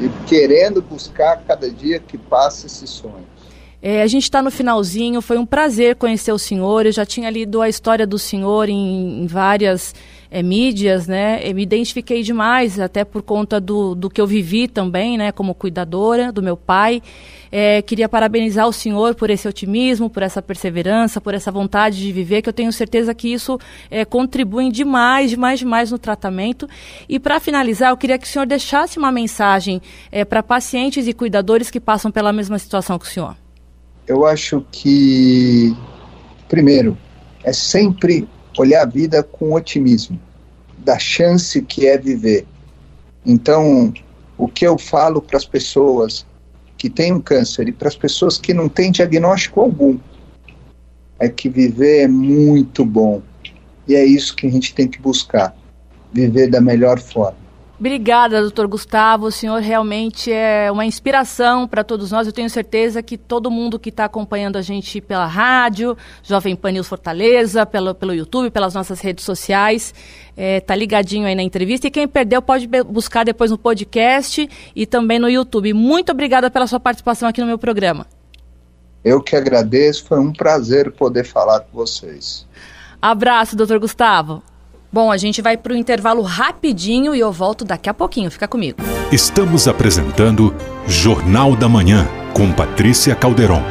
e 0.00 0.08
querendo 0.26 0.80
buscar 0.80 1.42
cada 1.46 1.70
dia 1.70 1.98
que 1.98 2.16
passa 2.16 2.66
esses 2.66 2.88
sonhos. 2.88 3.36
É, 3.82 4.02
a 4.02 4.06
gente 4.06 4.24
está 4.24 4.42
no 4.42 4.50
finalzinho, 4.50 5.20
foi 5.20 5.38
um 5.38 5.46
prazer 5.46 5.96
conhecer 5.96 6.32
o 6.32 6.38
senhor. 6.38 6.86
Eu 6.86 6.92
já 6.92 7.04
tinha 7.04 7.30
lido 7.30 7.60
a 7.60 7.68
história 7.68 8.06
do 8.06 8.18
senhor 8.18 8.68
em, 8.68 9.22
em 9.22 9.26
várias 9.26 9.94
é, 10.30 10.42
mídias, 10.42 11.06
né? 11.06 11.40
Eu 11.42 11.54
me 11.54 11.62
identifiquei 11.62 12.22
demais, 12.22 12.78
até 12.78 13.04
por 13.04 13.22
conta 13.22 13.60
do, 13.60 13.94
do 13.94 14.10
que 14.10 14.20
eu 14.20 14.26
vivi 14.26 14.68
também, 14.68 15.16
né? 15.16 15.32
Como 15.32 15.54
cuidadora 15.54 16.32
do 16.32 16.42
meu 16.42 16.56
pai. 16.56 17.02
É, 17.50 17.80
queria 17.80 18.08
parabenizar 18.08 18.66
o 18.66 18.72
senhor 18.72 19.14
por 19.14 19.30
esse 19.30 19.46
otimismo, 19.46 20.10
por 20.10 20.22
essa 20.22 20.42
perseverança, 20.42 21.20
por 21.20 21.32
essa 21.32 21.50
vontade 21.50 21.98
de 21.98 22.12
viver, 22.12 22.42
que 22.42 22.48
eu 22.48 22.52
tenho 22.52 22.72
certeza 22.72 23.14
que 23.14 23.32
isso 23.32 23.58
é, 23.90 24.04
contribui 24.04 24.70
demais, 24.70 25.30
demais, 25.30 25.58
demais 25.58 25.90
no 25.90 25.98
tratamento. 25.98 26.68
E 27.08 27.18
para 27.18 27.38
finalizar, 27.40 27.90
eu 27.90 27.96
queria 27.96 28.18
que 28.18 28.26
o 28.26 28.28
senhor 28.28 28.46
deixasse 28.46 28.98
uma 28.98 29.12
mensagem 29.12 29.80
é, 30.10 30.24
para 30.24 30.42
pacientes 30.42 31.06
e 31.06 31.12
cuidadores 31.12 31.70
que 31.70 31.80
passam 31.80 32.10
pela 32.10 32.32
mesma 32.32 32.58
situação 32.58 32.98
que 32.98 33.06
o 33.06 33.08
senhor. 33.08 33.36
Eu 34.06 34.24
acho 34.24 34.64
que, 34.70 35.74
primeiro, 36.48 36.96
é 37.42 37.52
sempre 37.52 38.28
olhar 38.56 38.82
a 38.82 38.86
vida 38.86 39.22
com 39.22 39.52
otimismo, 39.52 40.20
da 40.78 40.98
chance 40.98 41.60
que 41.62 41.86
é 41.86 41.98
viver. 41.98 42.46
Então, 43.24 43.92
o 44.38 44.46
que 44.46 44.66
eu 44.66 44.78
falo 44.78 45.20
para 45.20 45.36
as 45.36 45.44
pessoas 45.44 46.26
que 46.76 46.90
têm 46.90 47.12
um 47.12 47.20
câncer 47.20 47.68
e 47.68 47.72
para 47.72 47.88
as 47.88 47.96
pessoas 47.96 48.38
que 48.38 48.52
não 48.52 48.68
têm 48.68 48.90
diagnóstico 48.90 49.60
algum 49.60 49.98
é 51.18 51.28
que 51.28 51.48
viver 51.48 52.02
é 52.02 52.08
muito 52.08 52.84
bom. 52.84 53.22
E 53.88 53.94
é 53.94 54.04
isso 54.04 54.36
que 54.36 54.46
a 54.46 54.50
gente 54.50 54.74
tem 54.74 54.86
que 54.86 55.00
buscar, 55.00 55.56
viver 56.12 56.50
da 56.50 56.60
melhor 56.60 56.98
forma. 56.98 57.45
Obrigada, 57.78 58.40
doutor 58.40 58.66
Gustavo. 58.66 59.26
O 59.26 59.30
senhor 59.30 59.60
realmente 59.60 60.32
é 60.32 60.70
uma 60.72 60.86
inspiração 60.86 61.68
para 61.68 61.84
todos 61.84 62.10
nós. 62.10 62.26
Eu 62.26 62.32
tenho 62.32 62.48
certeza 62.48 63.02
que 63.02 63.18
todo 63.18 63.50
mundo 63.50 63.78
que 63.78 63.90
está 63.90 64.06
acompanhando 64.06 64.56
a 64.56 64.62
gente 64.62 64.98
pela 64.98 65.26
rádio, 65.26 65.94
Jovem 66.22 66.56
Pan 66.56 66.72
News 66.72 66.88
Fortaleza, 66.88 67.66
pelo, 67.66 67.94
pelo 67.94 68.14
YouTube, 68.14 68.50
pelas 68.50 68.72
nossas 68.72 69.00
redes 69.00 69.26
sociais, 69.26 69.94
está 70.30 70.42
é, 70.42 70.60
tá 70.60 70.74
ligadinho 70.74 71.26
aí 71.26 71.34
na 71.34 71.42
entrevista. 71.42 71.86
E 71.86 71.90
quem 71.90 72.08
perdeu 72.08 72.40
pode 72.40 72.66
buscar 72.66 73.24
depois 73.24 73.50
no 73.50 73.58
podcast 73.58 74.48
e 74.74 74.86
também 74.86 75.18
no 75.18 75.28
YouTube. 75.28 75.74
Muito 75.74 76.12
obrigada 76.12 76.50
pela 76.50 76.66
sua 76.66 76.80
participação 76.80 77.28
aqui 77.28 77.42
no 77.42 77.46
meu 77.46 77.58
programa. 77.58 78.06
Eu 79.04 79.20
que 79.20 79.36
agradeço. 79.36 80.06
Foi 80.06 80.18
um 80.18 80.32
prazer 80.32 80.92
poder 80.92 81.24
falar 81.24 81.60
com 81.60 81.76
vocês. 81.76 82.46
Abraço, 83.02 83.54
doutor 83.54 83.78
Gustavo. 83.78 84.42
Bom, 84.96 85.12
a 85.12 85.18
gente 85.18 85.42
vai 85.42 85.58
para 85.58 85.74
o 85.74 85.76
intervalo 85.76 86.22
rapidinho 86.22 87.14
e 87.14 87.20
eu 87.20 87.30
volto 87.30 87.66
daqui 87.66 87.86
a 87.86 87.92
pouquinho. 87.92 88.30
Fica 88.30 88.48
comigo. 88.48 88.78
Estamos 89.12 89.68
apresentando 89.68 90.54
Jornal 90.88 91.54
da 91.54 91.68
Manhã 91.68 92.08
com 92.32 92.50
Patrícia 92.50 93.14
Calderon. 93.14 93.62